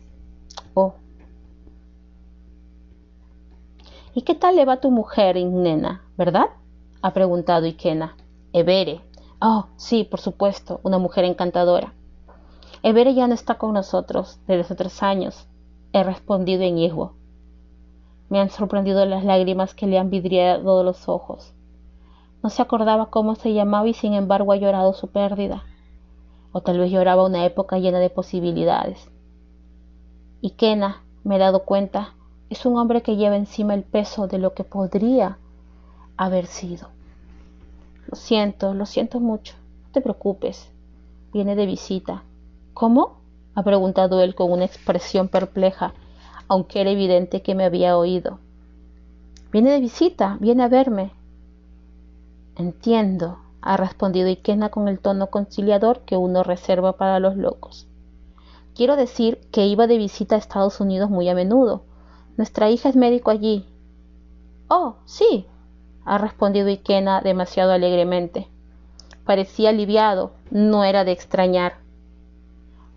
¿Y 4.14 4.22
qué 4.22 4.34
tal 4.34 4.56
le 4.56 4.64
va 4.64 4.80
tu 4.80 4.90
mujer, 4.90 5.36
nena, 5.36 6.04
verdad? 6.16 6.46
ha 7.02 7.12
preguntado 7.12 7.66
Ikena. 7.66 8.16
Evere. 8.52 9.02
Oh, 9.40 9.66
sí, 9.76 10.04
por 10.04 10.20
supuesto, 10.20 10.80
una 10.82 10.98
mujer 10.98 11.24
encantadora. 11.24 11.92
Evere 12.82 13.14
ya 13.14 13.26
no 13.26 13.34
está 13.34 13.56
con 13.58 13.74
nosotros 13.74 14.40
desde 14.46 14.62
hace 14.62 14.74
tres 14.74 15.02
años, 15.02 15.46
he 15.92 16.02
respondido 16.02 16.62
en 16.62 16.78
hijo. 16.78 17.14
Me 18.28 18.40
han 18.40 18.50
sorprendido 18.50 19.04
las 19.04 19.24
lágrimas 19.24 19.74
que 19.74 19.86
le 19.86 19.98
han 19.98 20.10
vidriado 20.10 20.82
los 20.82 21.08
ojos. 21.08 21.54
No 22.42 22.50
se 22.50 22.62
acordaba 22.62 23.10
cómo 23.10 23.34
se 23.34 23.52
llamaba 23.52 23.88
y 23.88 23.94
sin 23.94 24.14
embargo 24.14 24.52
ha 24.52 24.56
llorado 24.56 24.94
su 24.94 25.08
pérdida. 25.08 25.64
O 26.52 26.60
tal 26.62 26.78
vez 26.78 26.90
lloraba 26.90 27.24
una 27.24 27.44
época 27.44 27.78
llena 27.78 27.98
de 27.98 28.10
posibilidades. 28.10 29.10
Y 30.40 30.50
Kena, 30.50 31.02
me 31.24 31.36
he 31.36 31.38
dado 31.38 31.64
cuenta, 31.64 32.14
es 32.50 32.66
un 32.66 32.78
hombre 32.78 33.02
que 33.02 33.16
lleva 33.16 33.36
encima 33.36 33.74
el 33.74 33.82
peso 33.82 34.26
de 34.28 34.38
lo 34.38 34.54
que 34.54 34.64
podría 34.64 35.38
haber 36.16 36.46
sido. 36.46 36.88
Lo 38.06 38.16
siento, 38.16 38.74
lo 38.74 38.86
siento 38.86 39.20
mucho. 39.20 39.54
No 39.84 39.92
te 39.92 40.00
preocupes. 40.00 40.70
Viene 41.32 41.56
de 41.56 41.66
visita. 41.66 42.22
¿Cómo? 42.74 43.16
ha 43.54 43.62
preguntado 43.62 44.20
él 44.20 44.34
con 44.34 44.52
una 44.52 44.66
expresión 44.66 45.28
perpleja 45.28 45.94
aunque 46.48 46.80
era 46.80 46.90
evidente 46.90 47.42
que 47.42 47.54
me 47.54 47.64
había 47.64 47.96
oído. 47.96 48.38
Viene 49.52 49.70
de 49.70 49.80
visita, 49.80 50.36
viene 50.40 50.62
a 50.62 50.68
verme. 50.68 51.12
Entiendo, 52.56 53.38
ha 53.60 53.76
respondido 53.76 54.28
Ikena 54.28 54.70
con 54.70 54.88
el 54.88 55.00
tono 55.00 55.28
conciliador 55.28 56.00
que 56.00 56.16
uno 56.16 56.42
reserva 56.42 56.92
para 56.96 57.20
los 57.20 57.36
locos. 57.36 57.86
Quiero 58.76 58.96
decir 58.96 59.40
que 59.52 59.64
iba 59.64 59.86
de 59.86 59.96
visita 59.96 60.34
a 60.34 60.38
Estados 60.38 60.80
Unidos 60.80 61.08
muy 61.08 61.30
a 61.30 61.34
menudo. 61.34 61.84
Nuestra 62.36 62.68
hija 62.68 62.90
es 62.90 62.94
médico 62.94 63.30
allí. 63.30 63.64
Oh, 64.68 64.96
sí, 65.06 65.46
ha 66.04 66.18
respondido 66.18 66.68
Ikena 66.68 67.22
demasiado 67.22 67.72
alegremente. 67.72 68.48
Parecía 69.24 69.70
aliviado, 69.70 70.32
no 70.50 70.84
era 70.84 71.04
de 71.04 71.12
extrañar. 71.12 71.78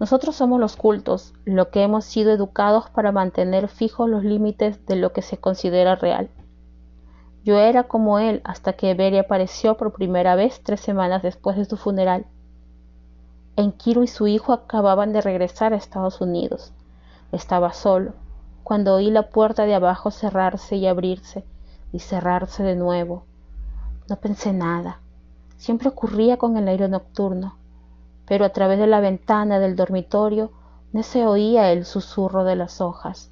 Nosotros 0.01 0.35
somos 0.35 0.59
los 0.59 0.75
cultos, 0.75 1.33
lo 1.45 1.69
que 1.69 1.83
hemos 1.83 2.03
sido 2.03 2.33
educados 2.33 2.89
para 2.89 3.13
mantener 3.13 3.69
fijos 3.69 4.09
los 4.09 4.25
límites 4.25 4.85
de 4.85 4.97
lo 4.97 5.13
que 5.13 5.21
se 5.21 5.37
considera 5.37 5.95
real. 5.95 6.29
Yo 7.45 7.57
era 7.57 7.83
como 7.83 8.19
él 8.19 8.41
hasta 8.43 8.73
que 8.73 8.95
Beri 8.95 9.17
apareció 9.17 9.77
por 9.77 9.93
primera 9.93 10.35
vez 10.35 10.59
tres 10.61 10.81
semanas 10.81 11.23
después 11.23 11.55
de 11.55 11.63
su 11.63 11.77
funeral. 11.77 12.25
Enkiro 13.59 14.03
y 14.03 14.07
su 14.07 14.27
hijo 14.27 14.53
acababan 14.53 15.13
de 15.13 15.21
regresar 15.21 15.73
a 15.73 15.77
Estados 15.77 16.21
Unidos. 16.21 16.73
Estaba 17.31 17.73
solo, 17.73 18.13
cuando 18.63 18.95
oí 18.95 19.11
la 19.11 19.29
puerta 19.29 19.65
de 19.65 19.75
abajo 19.75 20.11
cerrarse 20.11 20.75
y 20.75 20.87
abrirse, 20.87 21.45
y 21.91 21.99
cerrarse 21.99 22.63
de 22.63 22.75
nuevo. 22.75 23.25
No 24.09 24.15
pensé 24.15 24.53
nada. 24.53 24.99
Siempre 25.57 25.89
ocurría 25.89 26.37
con 26.37 26.57
el 26.57 26.67
aire 26.67 26.87
nocturno 26.87 27.59
pero 28.29 28.45
a 28.45 28.49
través 28.49 28.77
de 28.77 28.85
la 28.85 29.01
ventana 29.01 29.59
del 29.59 29.75
dormitorio 29.75 30.51
no 30.93 31.01
se 31.01 31.25
oía 31.25 31.71
el 31.71 31.83
susurro 31.83 32.43
de 32.43 32.55
las 32.55 32.79
hojas, 32.79 33.31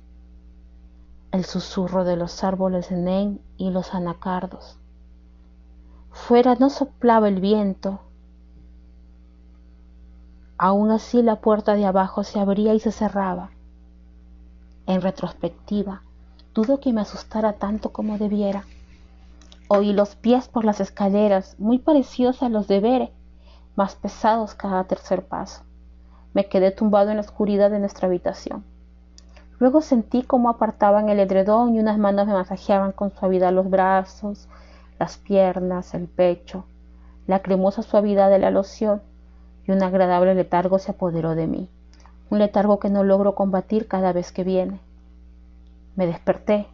el 1.31 1.45
susurro 1.45 2.03
de 2.03 2.17
los 2.17 2.43
árboles 2.43 2.89
de 2.89 2.97
nen 2.97 3.41
y 3.57 3.69
los 3.69 3.93
anacardos. 3.93 4.79
Fuera 6.09 6.55
no 6.55 6.71
soplaba 6.71 7.27
el 7.27 7.39
viento. 7.39 7.99
Aún 10.59 10.89
así 10.89 11.21
la 11.21 11.35
puerta 11.35 11.75
de 11.75 11.85
abajo 11.85 12.23
se 12.23 12.39
abría 12.39 12.73
y 12.73 12.79
se 12.79 12.91
cerraba. 12.91 13.51
En 14.87 15.01
retrospectiva, 15.01 16.01
dudo 16.55 16.79
que 16.79 16.93
me 16.93 17.01
asustara 17.01 17.53
tanto 17.53 17.91
como 17.93 18.17
debiera. 18.17 18.63
Oí 19.67 19.93
los 19.93 20.15
pies 20.15 20.47
por 20.47 20.65
las 20.65 20.79
escaleras, 20.79 21.55
muy 21.59 21.77
parecidos 21.77 22.41
a 22.41 22.49
los 22.49 22.67
de 22.67 22.79
Bere, 22.79 23.11
más 23.75 23.93
pesados 23.93 24.55
cada 24.55 24.85
tercer 24.85 25.27
paso. 25.27 25.61
Me 26.33 26.47
quedé 26.47 26.71
tumbado 26.71 27.11
en 27.11 27.17
la 27.17 27.21
oscuridad 27.21 27.69
de 27.69 27.77
nuestra 27.77 28.07
habitación. 28.07 28.63
Luego 29.59 29.81
sentí 29.81 30.23
cómo 30.23 30.49
apartaban 30.49 31.09
el 31.09 31.19
edredón 31.19 31.75
y 31.75 31.79
unas 31.79 31.99
manos 31.99 32.25
me 32.25 32.33
masajeaban 32.33 32.93
con 32.93 33.11
suavidad 33.11 33.53
los 33.53 33.69
brazos, 33.69 34.47
las 34.97 35.19
piernas, 35.19 35.93
el 35.93 36.07
pecho, 36.07 36.65
la 37.27 37.43
cremosa 37.43 37.83
suavidad 37.83 38.31
de 38.31 38.39
la 38.39 38.49
loción 38.49 39.03
y 39.67 39.71
un 39.71 39.83
agradable 39.83 40.33
letargo 40.33 40.79
se 40.79 40.91
apoderó 40.91 41.35
de 41.35 41.45
mí, 41.45 41.69
un 42.29 42.39
letargo 42.39 42.79
que 42.79 42.89
no 42.89 43.03
logro 43.03 43.35
combatir 43.35 43.87
cada 43.87 44.13
vez 44.13 44.31
que 44.31 44.43
viene. 44.43 44.79
Me 45.95 46.07
desperté, 46.07 46.67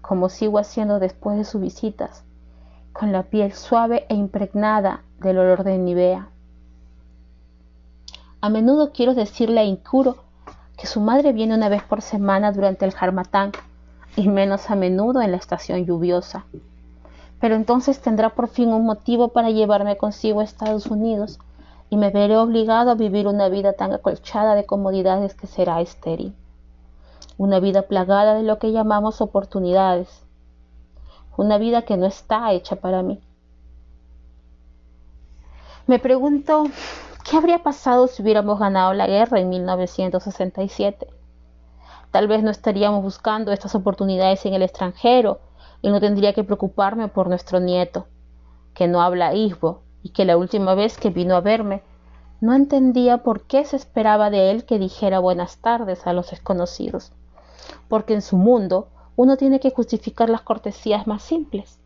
como 0.00 0.28
sigo 0.28 0.58
haciendo 0.58 0.98
después 0.98 1.36
de 1.36 1.44
sus 1.44 1.60
visitas, 1.60 2.24
con 2.92 3.12
la 3.12 3.24
piel 3.24 3.52
suave 3.52 4.06
e 4.08 4.14
impregnada 4.14 5.02
del 5.20 5.38
olor 5.38 5.62
de 5.62 5.76
Nivea. 5.76 6.28
A 8.40 8.48
menudo 8.48 8.92
quiero 8.92 9.14
decirle 9.14 9.60
a 9.60 9.64
Incuro 9.64 10.16
que 10.78 10.86
su 10.86 11.00
madre 11.00 11.32
viene 11.32 11.54
una 11.54 11.68
vez 11.68 11.82
por 11.82 12.02
semana 12.02 12.52
durante 12.52 12.84
el 12.84 12.94
Harmatán 12.98 13.52
y 14.16 14.28
menos 14.28 14.70
a 14.70 14.76
menudo 14.76 15.20
en 15.20 15.32
la 15.32 15.36
estación 15.36 15.84
lluviosa. 15.84 16.44
Pero 17.40 17.56
entonces 17.56 18.00
tendrá 18.00 18.30
por 18.30 18.48
fin 18.48 18.72
un 18.72 18.86
motivo 18.86 19.28
para 19.28 19.50
llevarme 19.50 19.96
consigo 19.96 20.40
a 20.40 20.44
Estados 20.44 20.86
Unidos 20.86 21.38
y 21.90 21.96
me 21.96 22.10
veré 22.10 22.36
obligado 22.36 22.90
a 22.90 22.94
vivir 22.94 23.26
una 23.26 23.48
vida 23.48 23.72
tan 23.72 23.92
acolchada 23.92 24.54
de 24.54 24.66
comodidades 24.66 25.34
que 25.34 25.46
será 25.46 25.80
estéril. 25.80 26.34
Una 27.36 27.60
vida 27.60 27.82
plagada 27.82 28.34
de 28.34 28.42
lo 28.42 28.58
que 28.58 28.72
llamamos 28.72 29.20
oportunidades. 29.20 30.22
Una 31.36 31.58
vida 31.58 31.82
que 31.82 31.96
no 31.96 32.06
está 32.06 32.52
hecha 32.52 32.76
para 32.76 33.02
mí. 33.02 33.20
Me 35.86 35.98
pregunto 35.98 36.64
¿Qué 37.28 37.36
habría 37.36 37.62
pasado 37.62 38.06
si 38.06 38.22
hubiéramos 38.22 38.58
ganado 38.58 38.94
la 38.94 39.06
guerra 39.06 39.38
en 39.38 39.50
1967? 39.50 41.06
Tal 42.10 42.26
vez 42.26 42.42
no 42.42 42.50
estaríamos 42.50 43.02
buscando 43.02 43.52
estas 43.52 43.74
oportunidades 43.74 44.46
en 44.46 44.54
el 44.54 44.62
extranjero 44.62 45.40
y 45.82 45.90
no 45.90 46.00
tendría 46.00 46.32
que 46.32 46.42
preocuparme 46.42 47.08
por 47.08 47.28
nuestro 47.28 47.60
nieto, 47.60 48.06
que 48.72 48.88
no 48.88 49.02
habla 49.02 49.34
isbo 49.34 49.82
y 50.08 50.10
que 50.10 50.24
la 50.24 50.38
última 50.38 50.74
vez 50.74 50.96
que 50.96 51.10
vino 51.10 51.36
a 51.36 51.42
verme 51.42 51.82
no 52.40 52.54
entendía 52.54 53.18
por 53.18 53.42
qué 53.42 53.66
se 53.66 53.76
esperaba 53.76 54.30
de 54.30 54.50
él 54.50 54.64
que 54.64 54.78
dijera 54.78 55.18
buenas 55.18 55.58
tardes 55.58 56.06
a 56.06 56.14
los 56.14 56.30
desconocidos, 56.30 57.12
porque 57.88 58.14
en 58.14 58.22
su 58.22 58.38
mundo 58.38 58.88
uno 59.16 59.36
tiene 59.36 59.60
que 59.60 59.70
justificar 59.70 60.30
las 60.30 60.40
cortesías 60.40 61.06
más 61.06 61.22
simples. 61.22 61.78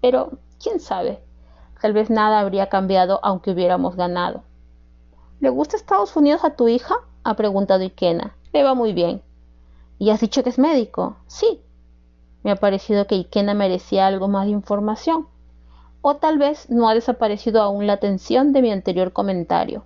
Pero, 0.00 0.38
quién 0.62 0.80
sabe, 0.80 1.22
tal 1.82 1.92
vez 1.92 2.08
nada 2.08 2.40
habría 2.40 2.70
cambiado 2.70 3.20
aunque 3.22 3.50
hubiéramos 3.50 3.94
ganado. 3.94 4.42
¿Le 5.40 5.50
gusta 5.50 5.76
Estados 5.76 6.16
Unidos 6.16 6.44
a 6.44 6.56
tu 6.56 6.68
hija? 6.68 6.94
ha 7.24 7.36
preguntado 7.36 7.82
Ikena. 7.82 8.34
Le 8.54 8.62
va 8.62 8.72
muy 8.72 8.94
bien. 8.94 9.20
¿Y 9.98 10.10
has 10.10 10.20
dicho 10.20 10.42
que 10.42 10.48
es 10.48 10.58
médico? 10.58 11.16
Sí. 11.26 11.60
Me 12.42 12.52
ha 12.52 12.56
parecido 12.56 13.06
que 13.06 13.16
Ikena 13.16 13.52
merecía 13.52 14.06
algo 14.06 14.28
más 14.28 14.46
de 14.46 14.52
información. 14.52 15.26
O 16.06 16.16
tal 16.16 16.36
vez 16.36 16.68
no 16.68 16.86
ha 16.86 16.92
desaparecido 16.92 17.62
aún 17.62 17.86
la 17.86 17.94
atención 17.94 18.52
de 18.52 18.60
mi 18.60 18.70
anterior 18.70 19.14
comentario. 19.14 19.84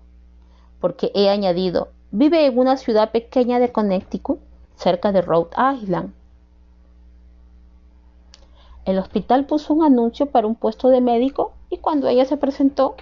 Porque 0.81 1.12
he 1.14 1.28
añadido, 1.28 1.90
vive 2.11 2.44
en 2.44 2.59
una 2.59 2.76
ciudad 2.76 3.12
pequeña 3.12 3.61
de 3.61 3.70
Connecticut, 3.70 4.40
cerca 4.74 5.12
de 5.12 5.22
Rhode 5.22 5.54
Island. 5.76 6.12
El 8.85 8.98
hospital 8.98 9.46
puso 9.46 9.72
un 9.72 9.85
anuncio 9.85 10.26
para 10.26 10.48
un 10.48 10.57
puesto 10.57 10.88
de 10.88 11.00
médico 11.00 11.52
y 11.70 11.76
cuando 11.76 12.09
ella 12.09 12.24
se 12.24 12.37
presentó, 12.37 12.96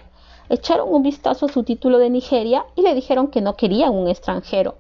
echaron 0.51 0.93
un 0.93 1.03
vistazo 1.03 1.47
a 1.47 1.51
su 1.51 1.63
título 1.63 1.99
de 1.99 2.11
Nigeria 2.11 2.67
y 2.75 2.83
le 2.83 2.95
dijeron 2.95 3.29
que 3.29 3.41
no 3.41 3.57
querían 3.57 3.95
un 3.95 4.09
extranjero. 4.09 4.75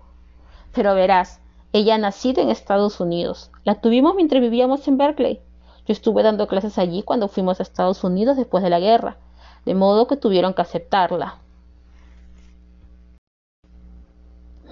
Pero 0.74 0.94
verás, 0.94 1.40
ella 1.72 1.94
ha 1.94 1.98
nacido 1.98 2.42
en 2.42 2.50
Estados 2.50 3.00
Unidos. 3.00 3.50
La 3.64 3.80
tuvimos 3.80 4.14
mientras 4.14 4.42
vivíamos 4.42 4.86
en 4.88 4.98
Berkeley. 4.98 5.40
Yo 5.86 5.92
estuve 5.92 6.22
dando 6.22 6.48
clases 6.48 6.78
allí 6.78 7.02
cuando 7.02 7.28
fuimos 7.28 7.60
a 7.60 7.62
Estados 7.62 8.02
Unidos 8.02 8.36
después 8.36 8.64
de 8.64 8.70
la 8.70 8.80
guerra, 8.80 9.18
de 9.64 9.74
modo 9.74 10.06
que 10.08 10.16
tuvieron 10.16 10.52
que 10.52 10.62
aceptarla. 10.62 11.38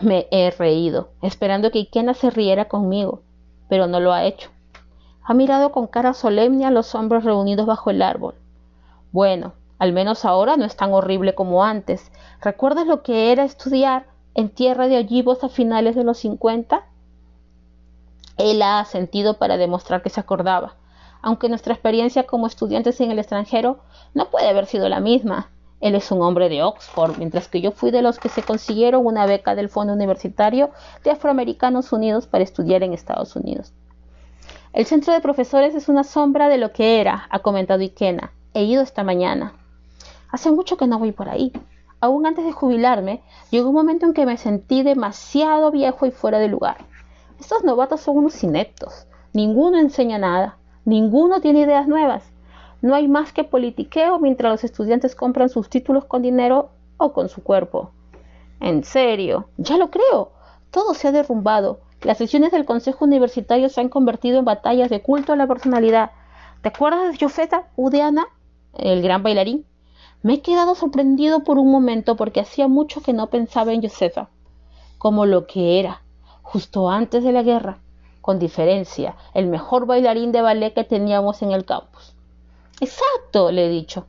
Me 0.01 0.27
he 0.33 0.51
reído, 0.51 1.11
esperando 1.23 1.71
que 1.71 1.79
Ikena 1.79 2.15
se 2.15 2.31
riera 2.31 2.67
conmigo, 2.67 3.23
pero 3.69 3.87
no 3.87 4.01
lo 4.01 4.13
ha 4.13 4.25
hecho. 4.25 4.51
Ha 5.23 5.35
mirado 5.35 5.71
con 5.71 5.87
cara 5.87 6.15
solemne 6.15 6.67
a 6.67 6.73
los 6.73 6.95
hombres 6.95 7.25
reunidos 7.25 7.67
bajo 7.67 7.91
el 7.91 8.03
árbol. 8.03 8.35
Bueno, 9.13 9.53
al 9.79 9.93
menos 9.93 10.25
ahora 10.25 10.57
no 10.57 10.65
es 10.65 10.77
tan 10.77 10.93
horrible 10.93 11.35
como 11.35 11.65
antes. 11.65 12.11
¿Recuerdas 12.41 12.87
lo 12.87 13.03
que 13.03 13.31
era 13.31 13.45
estudiar 13.45 14.07
en 14.35 14.49
tierra 14.51 14.89
de 14.89 14.99
ollivos 14.99 15.45
a 15.45 15.49
finales 15.49 15.95
de 15.95 16.05
los 16.05 16.19
50? 16.19 16.85
Él 18.37 18.63
ha 18.63 18.85
sentido 18.85 19.39
para 19.39 19.57
demostrar 19.57 20.03
que 20.03 20.11
se 20.11 20.21
acordaba, 20.21 20.75
aunque 21.25 21.49
nuestra 21.49 21.73
experiencia 21.73 22.25
como 22.25 22.47
estudiantes 22.47 23.01
en 23.01 23.11
el 23.11 23.19
extranjero 23.19 23.79
no 24.13 24.31
puede 24.31 24.47
haber 24.47 24.67
sido 24.67 24.91
la 24.91 25.01
misma. 25.01 25.51
Él 25.81 25.95
es 25.95 26.11
un 26.11 26.21
hombre 26.21 26.51
de 26.51 26.63
Oxford, 26.63 27.17
mientras 27.17 27.49
que 27.49 27.63
yo 27.63 27.73
fui 27.73 27.91
de 27.91 28.03
los 28.03 28.19
que 28.19 28.29
se 28.29 28.43
consiguieron 28.43 29.07
una 29.07 29.25
beca 29.25 29.55
del 29.55 29.71
Fondo 29.71 29.95
Universitario 29.95 30.71
de 31.03 31.13
Afroamericanos 31.13 31.95
Unidos 31.95 32.27
para 32.27 32.45
estudiar 32.45 32.83
en 32.83 32.93
Estados 32.93 33.37
Unidos. 33.37 33.73
El 34.75 34.85
centro 34.85 35.15
de 35.15 35.23
profesores 35.23 35.75
es 35.75 35.89
una 35.89 36.05
sombra 36.05 36.49
de 36.49 36.59
lo 36.59 36.73
que 36.73 37.01
era, 37.01 37.27
ha 37.31 37.39
comentado 37.39 37.83
Ikena. 37.83 38.33
He 38.53 38.65
ido 38.65 38.83
esta 38.83 39.03
mañana. 39.03 39.55
Hace 40.31 40.51
mucho 40.51 40.77
que 40.77 40.87
no 40.87 40.99
voy 40.99 41.13
por 41.13 41.31
ahí. 41.31 41.53
Aún 42.01 42.27
antes 42.27 42.45
de 42.45 42.53
jubilarme, 42.53 43.23
llegó 43.51 43.71
un 43.71 43.77
momento 43.77 44.05
en 44.05 44.13
que 44.13 44.27
me 44.27 44.37
sentí 44.37 44.83
demasiado 44.83 45.71
viejo 45.71 46.05
y 46.05 46.11
fuera 46.11 46.39
de 46.39 46.49
lugar. 46.49 46.85
Estos 47.41 47.65
novatos 47.65 48.03
son 48.03 48.19
unos 48.19 48.45
ineptos. 48.45 49.07
Ninguno 49.33 49.79
enseña 49.79 50.19
nada. 50.19 50.59
Ninguno 50.85 51.41
tiene 51.41 51.61
ideas 51.61 51.89
nuevas. 51.89 52.31
No 52.83 52.95
hay 52.95 53.09
más 53.09 53.33
que 53.33 53.45
politiqueo 53.45 54.19
mientras 54.19 54.53
los 54.53 54.65
estudiantes 54.65 55.15
compran 55.15 55.49
sus 55.49 55.71
títulos 55.71 56.05
con 56.05 56.21
dinero 56.21 56.71
o 56.99 57.13
con 57.15 57.31
su 57.31 57.43
cuerpo. 57.43 57.91
En 58.61 58.85
serio, 58.85 59.49
ya 59.57 59.79
lo 59.79 59.91
creo. 59.91 60.33
Todo 60.71 60.93
se 60.93 61.09
ha 61.09 61.13
derrumbado. 61.13 61.81
Las 62.03 62.19
sesiones 62.19 62.53
del 62.53 62.67
Consejo 62.67 63.07
Universitario 63.07 63.71
se 63.71 63.81
han 63.81 63.89
convertido 63.89 64.39
en 64.39 64.45
batallas 64.45 64.91
de 64.91 65.01
culto 65.01 65.33
a 65.33 65.37
la 65.37 65.47
personalidad. 65.47 66.11
¿Te 66.61 66.69
acuerdas 66.69 67.13
de 67.13 67.25
Joseta 67.25 67.69
Udeana, 67.77 68.27
el 68.75 69.01
gran 69.01 69.23
bailarín? 69.23 69.65
Me 70.23 70.35
he 70.35 70.43
quedado 70.43 70.75
sorprendido 70.75 71.45
por 71.45 71.59
un 71.59 71.71
momento 71.71 72.17
porque 72.17 72.41
hacía 72.41 72.69
mucho 72.69 73.03
que 73.03 73.13
no 73.13 73.31
pensaba 73.31 73.73
en 73.73 73.83
Josefa, 73.83 74.29
como 74.99 75.25
lo 75.25 75.47
que 75.47 75.81
era, 75.81 76.03
justo 76.43 76.91
antes 76.91 77.25
de 77.25 77.33
la 77.33 77.43
guerra, 77.43 77.79
con 78.25 78.39
diferencia, 78.39 79.17
el 79.35 79.49
mejor 79.49 79.85
bailarín 79.85 80.33
de 80.33 80.41
ballet 80.41 80.73
que 80.73 80.83
teníamos 80.83 81.43
en 81.43 81.53
el 81.53 81.67
campus. 81.67 82.15
Exacto, 82.81 83.53
le 83.53 83.67
he 83.67 83.69
dicho. 83.69 84.07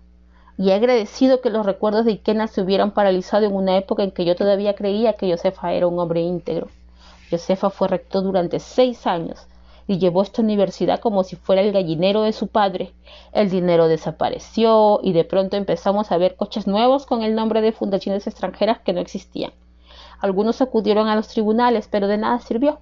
Y 0.57 0.69
he 0.69 0.73
agradecido 0.73 1.41
que 1.41 1.49
los 1.49 1.65
recuerdos 1.65 2.05
de 2.05 2.13
Ikena 2.13 2.47
se 2.47 2.61
hubieran 2.61 2.91
paralizado 2.91 3.45
en 3.45 3.53
una 3.53 3.75
época 3.75 4.03
en 4.03 4.11
que 4.11 4.23
yo 4.23 4.37
todavía 4.37 4.73
creía 4.73 5.17
que 5.17 5.29
Josefa 5.29 5.73
era 5.73 5.87
un 5.87 5.99
hombre 5.99 6.21
íntegro. 6.21 6.69
Josefa 7.29 7.69
fue 7.69 7.89
rector 7.89 8.23
durante 8.23 8.61
seis 8.61 9.05
años 9.05 9.47
y 9.85 9.97
llevó 9.97 10.21
esta 10.21 10.41
universidad 10.41 11.01
como 11.01 11.25
si 11.25 11.35
fuera 11.35 11.61
el 11.61 11.73
gallinero 11.73 12.21
de 12.21 12.31
su 12.31 12.47
padre. 12.47 12.93
El 13.33 13.49
dinero 13.49 13.89
desapareció 13.89 15.01
y 15.03 15.11
de 15.11 15.25
pronto 15.25 15.57
empezamos 15.57 16.13
a 16.13 16.17
ver 16.17 16.37
coches 16.37 16.67
nuevos 16.67 17.05
con 17.05 17.21
el 17.21 17.35
nombre 17.35 17.59
de 17.59 17.73
fundaciones 17.73 18.27
extranjeras 18.27 18.79
que 18.79 18.93
no 18.93 19.01
existían. 19.01 19.51
Algunos 20.21 20.61
acudieron 20.61 21.09
a 21.09 21.17
los 21.17 21.27
tribunales, 21.27 21.89
pero 21.91 22.07
de 22.07 22.17
nada 22.17 22.39
sirvió. 22.39 22.79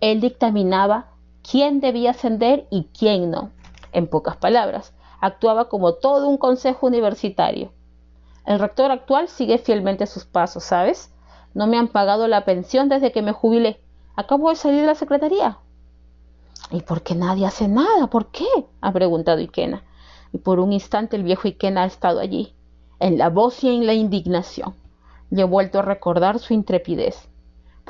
Él 0.00 0.20
dictaminaba 0.20 1.08
quién 1.42 1.80
debía 1.80 2.10
ascender 2.10 2.66
y 2.70 2.88
quién 2.96 3.30
no. 3.30 3.50
En 3.92 4.08
pocas 4.08 4.36
palabras, 4.36 4.92
actuaba 5.20 5.68
como 5.68 5.94
todo 5.94 6.28
un 6.28 6.36
consejo 6.36 6.86
universitario. 6.86 7.72
El 8.44 8.58
rector 8.58 8.90
actual 8.90 9.28
sigue 9.28 9.58
fielmente 9.58 10.06
sus 10.06 10.24
pasos, 10.24 10.64
¿sabes? 10.64 11.12
No 11.54 11.66
me 11.66 11.78
han 11.78 11.88
pagado 11.88 12.28
la 12.28 12.44
pensión 12.44 12.88
desde 12.88 13.10
que 13.10 13.22
me 13.22 13.32
jubilé. 13.32 13.80
Acabo 14.14 14.50
de 14.50 14.56
salir 14.56 14.82
de 14.82 14.86
la 14.86 14.94
secretaría. 14.94 15.58
¿Y 16.70 16.82
por 16.82 17.02
qué 17.02 17.14
nadie 17.14 17.46
hace 17.46 17.68
nada? 17.68 18.08
¿Por 18.08 18.26
qué? 18.26 18.46
ha 18.80 18.92
preguntado 18.92 19.40
Ikena. 19.40 19.82
Y 20.32 20.38
por 20.38 20.60
un 20.60 20.72
instante 20.72 21.16
el 21.16 21.22
viejo 21.22 21.48
Ikena 21.48 21.82
ha 21.82 21.86
estado 21.86 22.20
allí, 22.20 22.54
en 22.98 23.18
la 23.18 23.30
voz 23.30 23.62
y 23.64 23.68
en 23.68 23.86
la 23.86 23.94
indignación. 23.94 24.74
Le 25.30 25.42
he 25.42 25.44
vuelto 25.44 25.78
a 25.78 25.82
recordar 25.82 26.38
su 26.38 26.54
intrepidez. 26.54 27.28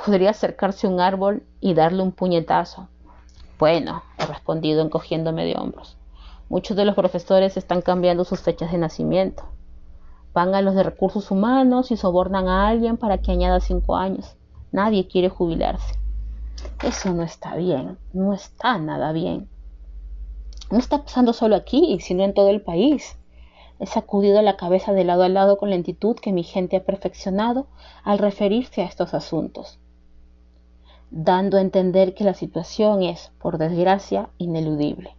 Podría 0.04 0.30
acercarse 0.30 0.86
a 0.86 0.90
un 0.90 1.00
árbol 1.00 1.42
y 1.60 1.74
darle 1.74 2.02
un 2.02 2.12
puñetazo. 2.12 2.88
Bueno, 3.58 4.02
he 4.18 4.26
respondido 4.26 4.82
encogiéndome 4.82 5.44
de 5.44 5.56
hombros. 5.56 5.96
Muchos 6.48 6.76
de 6.76 6.84
los 6.84 6.94
profesores 6.94 7.56
están 7.56 7.82
cambiando 7.82 8.24
sus 8.24 8.40
fechas 8.40 8.70
de 8.70 8.78
nacimiento. 8.78 9.42
Van 10.32 10.54
a 10.54 10.62
los 10.62 10.74
de 10.74 10.84
recursos 10.84 11.30
humanos 11.30 11.90
y 11.90 11.96
sobornan 11.96 12.46
a 12.46 12.68
alguien 12.68 12.98
para 12.98 13.18
que 13.18 13.32
añada 13.32 13.58
cinco 13.58 13.96
años. 13.96 14.36
Nadie 14.70 15.08
quiere 15.08 15.28
jubilarse. 15.28 15.94
Eso 16.84 17.12
no 17.12 17.22
está 17.22 17.56
bien, 17.56 17.98
no 18.12 18.32
está 18.32 18.78
nada 18.78 19.12
bien. 19.12 19.48
No 20.70 20.78
está 20.78 21.02
pasando 21.02 21.32
solo 21.32 21.56
aquí, 21.56 21.98
sino 22.00 22.22
en 22.22 22.34
todo 22.34 22.50
el 22.50 22.60
país. 22.60 23.16
He 23.78 23.86
sacudido 23.86 24.42
la 24.42 24.56
cabeza 24.56 24.92
de 24.92 25.04
lado 25.04 25.22
a 25.22 25.28
lado 25.28 25.58
con 25.58 25.70
lentitud 25.70 26.16
que 26.16 26.32
mi 26.32 26.42
gente 26.42 26.76
ha 26.76 26.84
perfeccionado 26.84 27.66
al 28.04 28.18
referirse 28.18 28.82
a 28.82 28.86
estos 28.86 29.14
asuntos, 29.14 29.78
dando 31.10 31.56
a 31.56 31.60
entender 31.60 32.14
que 32.14 32.24
la 32.24 32.34
situación 32.34 33.02
es, 33.02 33.30
por 33.38 33.58
desgracia, 33.58 34.30
ineludible. 34.38 35.16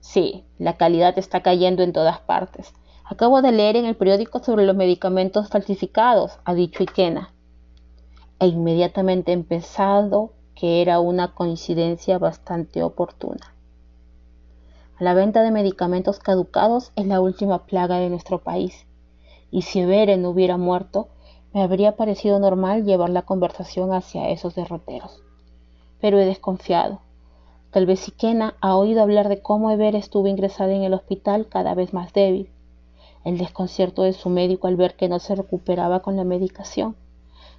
Sí, 0.00 0.44
la 0.58 0.76
calidad 0.76 1.18
está 1.18 1.42
cayendo 1.42 1.82
en 1.82 1.92
todas 1.92 2.20
partes. 2.20 2.74
Acabo 3.04 3.42
de 3.42 3.52
leer 3.52 3.76
en 3.76 3.84
el 3.84 3.96
periódico 3.96 4.38
sobre 4.38 4.66
los 4.66 4.76
medicamentos 4.76 5.48
falsificados, 5.48 6.38
ha 6.44 6.54
dicho 6.54 6.82
Ikena. 6.82 7.32
E 8.38 8.46
inmediatamente 8.46 9.30
he 9.30 9.34
empezado 9.34 10.32
que 10.54 10.82
era 10.82 11.00
una 11.00 11.34
coincidencia 11.34 12.18
bastante 12.18 12.82
oportuna. 12.82 13.54
La 15.00 15.14
venta 15.14 15.42
de 15.42 15.50
medicamentos 15.50 16.18
caducados 16.18 16.92
es 16.96 17.06
la 17.06 17.20
última 17.20 17.66
plaga 17.66 17.98
de 17.98 18.10
nuestro 18.10 18.42
país, 18.42 18.86
y 19.50 19.62
si 19.62 19.84
Beren 19.84 20.24
hubiera 20.24 20.56
muerto, 20.56 21.08
me 21.54 21.62
habría 21.62 21.96
parecido 21.96 22.40
normal 22.40 22.84
llevar 22.84 23.10
la 23.10 23.22
conversación 23.22 23.92
hacia 23.92 24.28
esos 24.28 24.56
derroteros. 24.56 25.22
Pero 26.00 26.18
he 26.18 26.26
desconfiado. 26.26 27.00
Tal 27.70 27.86
vez 27.86 28.00
Siquena 28.00 28.54
ha 28.60 28.76
oído 28.76 29.02
hablar 29.02 29.28
de 29.28 29.40
cómo 29.40 29.70
Eber 29.70 29.94
estuvo 29.94 30.26
ingresada 30.26 30.72
en 30.72 30.82
el 30.82 30.94
hospital 30.94 31.46
cada 31.48 31.74
vez 31.74 31.92
más 31.92 32.12
débil, 32.12 32.50
el 33.24 33.38
desconcierto 33.38 34.02
de 34.02 34.12
su 34.12 34.30
médico 34.30 34.66
al 34.66 34.76
ver 34.76 34.96
que 34.96 35.08
no 35.08 35.20
se 35.20 35.36
recuperaba 35.36 36.00
con 36.00 36.16
la 36.16 36.24
medicación, 36.24 36.96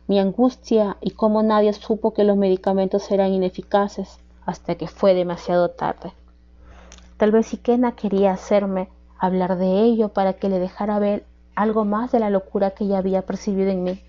mi 0.07 0.19
angustia 0.19 0.97
y 0.99 1.11
cómo 1.11 1.41
nadie 1.41 1.71
supo 1.71 2.13
que 2.13 2.25
los 2.25 2.35
medicamentos 2.35 3.09
eran 3.11 3.33
ineficaces 3.33 4.19
hasta 4.45 4.75
que 4.75 4.87
fue 4.87 5.13
demasiado 5.13 5.69
tarde. 5.69 6.11
Tal 7.15 7.31
vez 7.31 7.53
Ikena 7.53 7.93
quería 7.93 8.33
hacerme 8.33 8.89
hablar 9.17 9.57
de 9.57 9.83
ello 9.83 10.09
para 10.09 10.33
que 10.33 10.49
le 10.49 10.59
dejara 10.59 10.99
ver 10.99 11.25
algo 11.55 11.85
más 11.85 12.11
de 12.11 12.19
la 12.19 12.29
locura 12.29 12.71
que 12.71 12.83
ella 12.83 12.97
había 12.97 13.21
percibido 13.23 13.71
en 13.71 13.83
mí. 13.83 14.01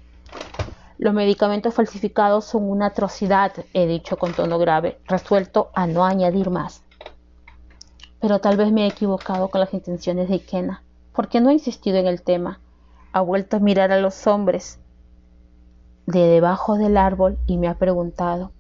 Los 0.99 1.15
medicamentos 1.15 1.75
falsificados 1.75 2.45
son 2.45 2.69
una 2.71 2.87
atrocidad, 2.87 3.53
he 3.75 3.87
dicho 3.87 4.17
con 4.17 4.33
tono 4.33 4.59
grave, 4.59 4.99
resuelto 5.07 5.71
a 5.75 5.87
no 5.87 6.05
añadir 6.05 6.51
más. 6.51 6.83
Pero 8.21 8.41
tal 8.41 8.57
vez 8.57 8.73
me 8.73 8.85
he 8.85 8.89
equivocado 8.89 9.49
con 9.49 9.61
las 9.61 9.75
intenciones 9.75 10.29
de 10.29 10.37
Ikena, 10.37 10.83
porque 11.13 11.41
no 11.41 11.51
ha 11.51 11.53
insistido 11.53 11.99
en 11.99 12.07
el 12.07 12.23
tema. 12.23 12.61
Ha 13.13 13.21
vuelto 13.21 13.57
a 13.57 13.61
mirar 13.61 13.93
a 13.93 14.01
los 14.01 14.27
hombres 14.27 14.79
de 16.07 16.21
debajo 16.21 16.77
del 16.77 16.97
árbol 16.97 17.39
y 17.47 17.59
me 17.59 17.69
ha 17.69 17.75
preguntado, 17.75 18.53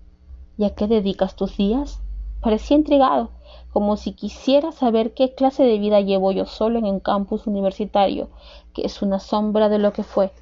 ¿y 0.58 0.64
a 0.64 0.74
qué 0.74 0.86
dedicas 0.86 1.36
tus 1.36 1.56
días? 1.56 2.00
Parecía 2.40 2.76
intrigado, 2.76 3.30
como 3.76 3.98
si 3.98 4.12
quisiera 4.14 4.72
saber 4.72 5.12
qué 5.12 5.34
clase 5.34 5.62
de 5.62 5.78
vida 5.78 6.00
llevo 6.00 6.32
yo 6.32 6.46
solo 6.46 6.78
en 6.78 6.86
un 6.86 6.98
campus 6.98 7.46
universitario, 7.46 8.30
que 8.72 8.86
es 8.86 9.02
una 9.02 9.20
sombra 9.20 9.68
de 9.68 9.78
lo 9.78 9.92
que 9.92 10.02
fue, 10.02 10.32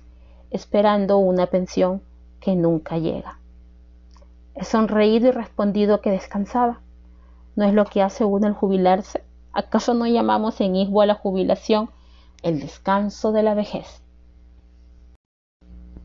esperando 0.52 1.18
una 1.18 1.46
pensión 1.46 2.00
que 2.38 2.54
nunca 2.54 2.96
llega. 2.96 3.40
He 4.54 4.62
sonreído 4.62 5.26
y 5.26 5.30
respondido 5.32 6.00
que 6.00 6.12
descansaba. 6.12 6.78
¿No 7.56 7.64
es 7.64 7.74
lo 7.74 7.86
que 7.86 8.02
hace 8.02 8.24
uno 8.24 8.46
el 8.46 8.52
jubilarse? 8.52 9.24
¿Acaso 9.52 9.94
no 9.94 10.06
llamamos 10.06 10.60
en 10.60 10.76
Isbo 10.76 11.00
a 11.00 11.06
la 11.06 11.16
jubilación 11.16 11.90
el 12.44 12.60
descanso 12.60 13.32
de 13.32 13.42
la 13.42 13.54
vejez? 13.54 14.00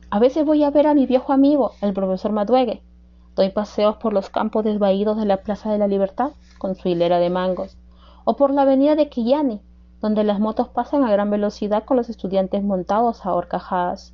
A 0.10 0.18
veces 0.18 0.44
voy 0.44 0.64
a 0.64 0.72
ver 0.72 0.88
a 0.88 0.96
mi 0.96 1.06
viejo 1.06 1.32
amigo, 1.32 1.74
el 1.82 1.94
profesor 1.94 2.32
Maduegue. 2.32 2.82
Doy 3.36 3.52
paseos 3.52 3.98
por 3.98 4.14
los 4.14 4.32
campos 4.32 4.66
desvaídos 4.66 5.16
de 5.16 5.28
la 5.28 5.38
Plaza 5.44 5.72
de 5.72 5.78
la 5.78 5.88
Libertad, 5.88 6.32
con 6.60 6.76
su 6.76 6.90
hilera 6.90 7.18
de 7.18 7.32
mangos, 7.32 7.76
o 8.26 8.36
por 8.36 8.52
la 8.52 8.62
avenida 8.62 8.96
de 8.96 9.10
Quillani, 9.10 9.64
donde 10.02 10.24
las 10.24 10.40
motos 10.40 10.70
pasan 10.70 11.04
a 11.04 11.12
gran 11.12 11.32
velocidad 11.32 11.84
con 11.86 11.98
los 11.98 12.10
estudiantes 12.10 12.64
montados 12.64 13.26
a 13.26 13.34
horcajadas, 13.34 14.14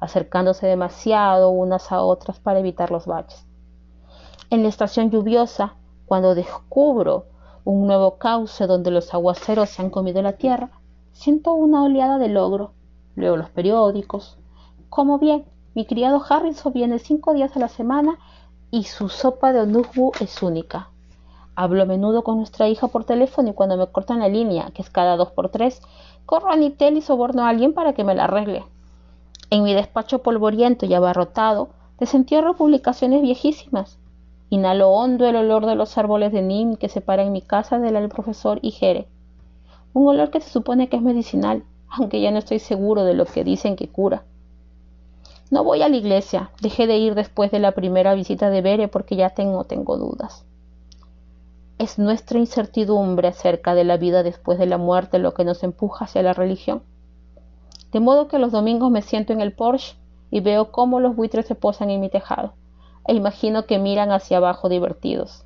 acercándose 0.00 0.66
demasiado 0.66 1.50
unas 1.50 1.92
a 1.92 2.02
otras 2.02 2.40
para 2.40 2.58
evitar 2.58 2.90
los 2.90 3.06
baches. 3.06 3.46
En 4.50 4.64
la 4.64 4.68
estación 4.68 5.10
lluviosa, 5.10 5.76
cuando 6.06 6.34
descubro 6.34 7.26
un 7.64 7.86
nuevo 7.86 8.18
cauce 8.18 8.66
donde 8.66 8.90
los 8.90 9.14
aguaceros 9.14 9.70
se 9.70 9.80
han 9.80 9.90
comido 9.90 10.20
la 10.20 10.32
tierra, 10.32 10.70
siento 11.12 11.54
una 11.54 11.84
oleada 11.84 12.18
de 12.18 12.28
logro. 12.28 12.72
Leo 13.14 13.36
los 13.36 13.50
periódicos, 13.50 14.38
como 14.88 15.18
bien, 15.18 15.46
mi 15.74 15.86
criado 15.86 16.22
Harrison 16.28 16.72
viene 16.72 16.98
cinco 16.98 17.32
días 17.32 17.56
a 17.56 17.60
la 17.60 17.68
semana 17.68 18.18
y 18.70 18.84
su 18.84 19.08
sopa 19.08 19.52
de 19.54 19.60
onugbu 19.60 20.12
es 20.20 20.42
única. 20.42 20.90
Hablo 21.54 21.82
a 21.82 21.86
menudo 21.86 22.24
con 22.24 22.38
nuestra 22.38 22.68
hija 22.68 22.88
por 22.88 23.04
teléfono 23.04 23.50
y 23.50 23.52
cuando 23.52 23.76
me 23.76 23.86
cortan 23.86 24.20
la 24.20 24.28
línea, 24.28 24.70
que 24.72 24.80
es 24.80 24.88
cada 24.88 25.16
dos 25.16 25.32
por 25.32 25.50
tres, 25.50 25.82
corro 26.24 26.50
a 26.50 26.56
Nitel 26.56 26.96
y 26.96 27.02
soborno 27.02 27.44
a 27.44 27.50
alguien 27.50 27.74
para 27.74 27.92
que 27.92 28.04
me 28.04 28.14
la 28.14 28.24
arregle. 28.24 28.64
En 29.50 29.62
mi 29.62 29.74
despacho 29.74 30.22
polvoriento 30.22 30.86
y 30.86 30.94
abarrotado, 30.94 31.68
desentierro 32.00 32.54
publicaciones 32.54 33.20
viejísimas. 33.20 33.98
Inhalo 34.48 34.88
hondo 34.88 35.26
el 35.26 35.36
olor 35.36 35.66
de 35.66 35.74
los 35.74 35.98
árboles 35.98 36.32
de 36.32 36.40
Nim 36.40 36.76
que 36.76 36.88
separan 36.88 37.32
mi 37.32 37.42
casa 37.42 37.78
de 37.78 37.90
la 37.90 38.00
del 38.00 38.08
profesor 38.08 38.58
Igere. 38.62 39.06
Un 39.92 40.08
olor 40.08 40.30
que 40.30 40.40
se 40.40 40.48
supone 40.48 40.88
que 40.88 40.96
es 40.96 41.02
medicinal, 41.02 41.64
aunque 41.90 42.22
ya 42.22 42.30
no 42.30 42.38
estoy 42.38 42.60
seguro 42.60 43.04
de 43.04 43.12
lo 43.12 43.26
que 43.26 43.44
dicen 43.44 43.76
que 43.76 43.88
cura. 43.88 44.24
No 45.50 45.64
voy 45.64 45.82
a 45.82 45.90
la 45.90 45.96
iglesia, 45.96 46.50
dejé 46.62 46.86
de 46.86 46.96
ir 46.96 47.14
después 47.14 47.50
de 47.50 47.58
la 47.58 47.72
primera 47.72 48.14
visita 48.14 48.48
de 48.48 48.62
Bere 48.62 48.88
porque 48.88 49.16
ya 49.16 49.30
tengo, 49.30 49.64
tengo 49.64 49.98
dudas. 49.98 50.46
Es 51.78 51.98
nuestra 51.98 52.38
incertidumbre 52.38 53.28
acerca 53.28 53.74
de 53.74 53.84
la 53.84 53.96
vida 53.96 54.22
después 54.22 54.58
de 54.58 54.66
la 54.66 54.78
muerte 54.78 55.18
lo 55.18 55.34
que 55.34 55.44
nos 55.44 55.62
empuja 55.62 56.04
hacia 56.04 56.22
la 56.22 56.32
religión. 56.32 56.82
De 57.92 58.00
modo 58.00 58.28
que 58.28 58.38
los 58.38 58.52
domingos 58.52 58.90
me 58.90 59.02
siento 59.02 59.32
en 59.32 59.40
el 59.40 59.52
Porsche 59.52 59.96
y 60.30 60.40
veo 60.40 60.70
cómo 60.72 61.00
los 61.00 61.14
buitres 61.14 61.46
se 61.46 61.54
posan 61.54 61.90
en 61.90 62.00
mi 62.00 62.08
tejado, 62.08 62.54
e 63.06 63.14
imagino 63.14 63.66
que 63.66 63.78
miran 63.78 64.12
hacia 64.12 64.38
abajo 64.38 64.68
divertidos. 64.68 65.44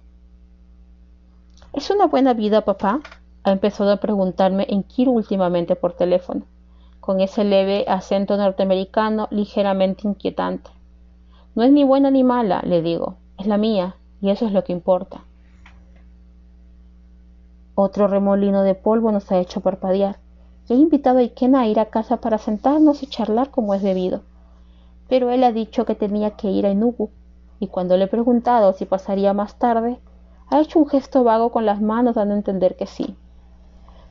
¿Es 1.72 1.90
una 1.90 2.06
buena 2.06 2.34
vida, 2.34 2.62
papá? 2.62 3.00
Ha 3.42 3.52
empezado 3.52 3.90
a 3.90 3.98
preguntarme 3.98 4.66
en 4.68 4.82
Kiro 4.82 5.12
últimamente 5.12 5.76
por 5.76 5.92
teléfono, 5.92 6.42
con 7.00 7.20
ese 7.20 7.44
leve 7.44 7.84
acento 7.88 8.36
norteamericano 8.36 9.28
ligeramente 9.30 10.06
inquietante. 10.06 10.70
No 11.54 11.62
es 11.62 11.72
ni 11.72 11.84
buena 11.84 12.10
ni 12.10 12.24
mala, 12.24 12.62
le 12.64 12.82
digo, 12.82 13.16
es 13.38 13.46
la 13.46 13.58
mía, 13.58 13.96
y 14.20 14.30
eso 14.30 14.46
es 14.46 14.52
lo 14.52 14.64
que 14.64 14.72
importa. 14.72 15.24
Otro 17.78 18.08
remolino 18.08 18.62
de 18.62 18.74
polvo 18.74 19.12
nos 19.12 19.30
ha 19.30 19.38
hecho 19.38 19.60
parpadear. 19.60 20.16
he 20.70 20.74
invitado 20.74 21.18
a 21.18 21.22
Ikena 21.22 21.60
a 21.60 21.66
ir 21.66 21.78
a 21.78 21.90
casa 21.90 22.16
para 22.16 22.38
sentarnos 22.38 23.02
y 23.02 23.06
charlar 23.06 23.50
como 23.50 23.74
es 23.74 23.82
debido. 23.82 24.22
Pero 25.10 25.30
él 25.30 25.44
ha 25.44 25.52
dicho 25.52 25.84
que 25.84 25.94
tenía 25.94 26.30
que 26.30 26.48
ir 26.48 26.64
a 26.64 26.70
Enugu, 26.70 27.10
y 27.60 27.66
cuando 27.66 27.98
le 27.98 28.04
he 28.04 28.08
preguntado 28.08 28.72
si 28.72 28.86
pasaría 28.86 29.34
más 29.34 29.56
tarde, 29.56 30.00
ha 30.48 30.58
hecho 30.58 30.78
un 30.78 30.88
gesto 30.88 31.22
vago 31.22 31.52
con 31.52 31.66
las 31.66 31.82
manos 31.82 32.14
dando 32.14 32.32
a 32.32 32.38
entender 32.38 32.76
que 32.76 32.86
sí. 32.86 33.14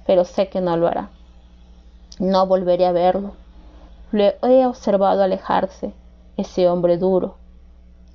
Pero 0.05 0.25
sé 0.25 0.47
que 0.47 0.61
no 0.61 0.77
lo 0.77 0.87
hará. 0.87 1.09
No 2.19 2.45
volveré 2.45 2.85
a 2.85 2.91
verlo. 2.91 3.31
Le 4.11 4.37
he 4.43 4.67
observado 4.67 5.23
alejarse, 5.23 5.91
ese 6.37 6.69
hombre 6.69 6.99
duro, 6.99 7.37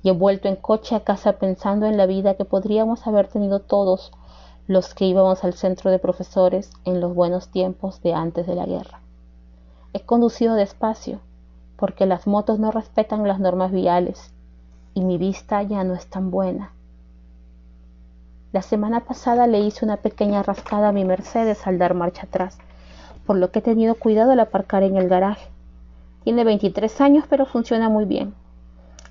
y 0.01 0.07
he 0.07 0.13
vuelto 0.13 0.47
en 0.47 0.55
coche 0.55 0.95
a 0.95 1.01
casa 1.01 1.33
pensando 1.33 1.87
en 1.87 1.97
la 1.97 2.05
vida 2.05 2.35
que 2.35 2.45
podríamos 2.45 3.05
haber 3.05 3.27
tenido 3.27 3.59
todos 3.59 4.13
los 4.67 4.93
que 4.93 5.05
íbamos 5.05 5.43
al 5.43 5.53
centro 5.53 5.91
de 5.91 5.99
profesores 5.99 6.71
en 6.85 7.01
los 7.01 7.13
buenos 7.13 7.49
tiempos 7.49 8.01
de 8.01 8.13
antes 8.13 8.47
de 8.47 8.55
la 8.55 8.65
guerra. 8.65 8.99
He 9.93 10.01
conducido 10.01 10.55
despacio, 10.55 11.19
porque 11.77 12.05
las 12.05 12.27
motos 12.27 12.59
no 12.59 12.71
respetan 12.71 13.27
las 13.27 13.39
normas 13.39 13.71
viales 13.71 14.31
y 14.93 15.01
mi 15.01 15.17
vista 15.17 15.63
ya 15.63 15.83
no 15.83 15.93
es 15.93 16.07
tan 16.07 16.31
buena. 16.31 16.71
La 18.51 18.61
semana 18.61 19.01
pasada 19.01 19.47
le 19.47 19.61
hice 19.61 19.85
una 19.85 19.97
pequeña 19.97 20.43
rascada 20.43 20.89
a 20.89 20.91
mi 20.91 21.05
Mercedes 21.05 21.65
al 21.65 21.77
dar 21.77 21.93
marcha 21.93 22.23
atrás, 22.23 22.57
por 23.25 23.37
lo 23.37 23.51
que 23.51 23.59
he 23.59 23.61
tenido 23.61 23.95
cuidado 23.95 24.31
al 24.31 24.39
aparcar 24.39 24.83
en 24.83 24.97
el 24.97 25.07
garaje. 25.07 25.49
Tiene 26.23 26.43
23 26.43 27.01
años, 27.01 27.25
pero 27.29 27.45
funciona 27.45 27.89
muy 27.89 28.05
bien. 28.05 28.33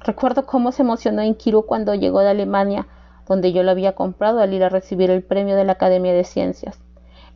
Recuerdo 0.02 0.46
cómo 0.46 0.72
se 0.72 0.82
emocionó 0.82 1.22
Inkiru 1.22 1.66
cuando 1.66 1.94
llegó 1.94 2.20
de 2.20 2.30
Alemania 2.30 2.86
donde 3.30 3.52
yo 3.52 3.62
lo 3.62 3.70
había 3.70 3.92
comprado 3.92 4.40
al 4.40 4.52
ir 4.52 4.64
a 4.64 4.68
recibir 4.68 5.08
el 5.08 5.22
premio 5.22 5.54
de 5.54 5.64
la 5.64 5.74
Academia 5.74 6.12
de 6.12 6.24
Ciencias. 6.24 6.80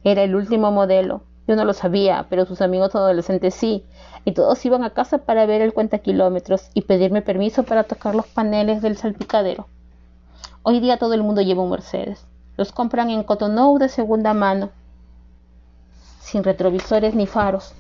Era 0.03 0.25
el 0.25 0.35
último 0.35 0.73
modelo. 0.73 1.23
Yo 1.47 1.55
no 1.55 1.65
lo 1.65 1.73
sabía, 1.73 2.27
pero 2.29 2.47
sus 2.47 2.61
amigos 2.63 2.97
adolescentes 2.97 3.55
sí, 3.55 3.85
y 4.25 4.33
todos 4.33 4.65
iban 4.67 4.83
a 4.83 4.91
casa 4.91 5.19
para 5.19 5.47
ver 5.47 5.63
el 5.63 5.73
cuenta 5.73 5.99
kilómetros 5.99 6.69
y 6.75 6.83
pedirme 6.83 7.23
permiso 7.23 7.63
para 7.63 7.85
tocar 7.85 8.17
los 8.17 8.27
paneles 8.27 8.83
del 8.83 8.97
salpicadero. 8.97 9.69
Hoy 10.65 10.81
día 10.81 10.97
todo 10.97 11.15
el 11.15 11.23
mundo 11.23 11.43
lleva 11.43 11.63
un 11.63 11.71
Mercedes. 11.71 12.27
Los 12.57 12.73
compran 12.73 13.09
en 13.11 13.23
Cotonou 13.23 13.79
de 13.79 13.89
segunda 13.89 14.35
mano, 14.35 14.71
sin 16.21 16.43
retrovisores 16.43 17.15
ni 17.15 17.29
faros. 17.29 17.73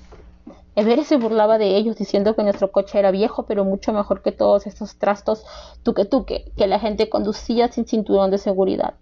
Everett 0.77 1.05
se 1.05 1.17
burlaba 1.17 1.57
de 1.57 1.77
ellos 1.77 1.97
diciendo 1.97 2.35
que 2.35 2.43
nuestro 2.43 2.73
coche 2.73 2.99
era 2.99 3.13
viejo, 3.13 3.45
pero 3.47 3.65
mucho 3.65 3.93
mejor 3.93 4.23
que 4.23 4.33
todos 4.33 4.67
estos 4.67 4.97
trastos 4.97 5.45
tuque 5.85 6.05
tuque 6.05 6.53
que 6.57 6.67
la 6.67 6.81
gente 6.81 7.09
conducía 7.09 7.69
sin 7.69 7.87
cinturón 7.87 8.33
de 8.33 8.39
seguridad. 8.39 8.95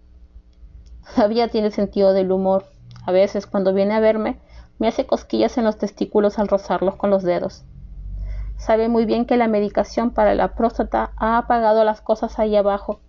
Todavía 1.15 1.49
tiene 1.49 1.71
sentido 1.71 2.13
del 2.13 2.31
humor. 2.31 2.67
A 3.07 3.13
veces, 3.13 3.47
cuando 3.47 3.73
viene 3.73 3.95
a 3.95 4.01
verme, 4.01 4.39
me 4.79 4.89
hace 4.89 5.07
cosquillas 5.07 5.57
en 5.57 5.65
los 5.65 5.79
testículos 5.79 6.39
al 6.39 6.49
rozarlos 6.49 6.97
con 6.97 7.09
los 7.11 7.23
dedos. 7.23 7.65
Sabe 8.59 8.89
muy 8.89 9.07
bien 9.07 9.25
que 9.25 9.37
la 9.37 9.49
medicación 9.49 10.11
para 10.11 10.35
la 10.35 10.55
próstata 10.55 11.13
ha 11.17 11.39
apagado 11.39 11.85
las 11.85 12.01
cosas 12.01 12.39
ahí 12.39 12.55
abajo 12.55 13.01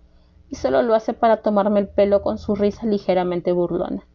y 0.50 0.56
solo 0.56 0.82
lo 0.82 0.96
hace 0.96 1.14
para 1.14 1.38
tomarme 1.38 1.80
el 1.80 1.88
pelo 1.88 2.22
con 2.22 2.38
su 2.38 2.56
risa 2.56 2.86
ligeramente 2.86 3.52
burlona. 3.52 4.06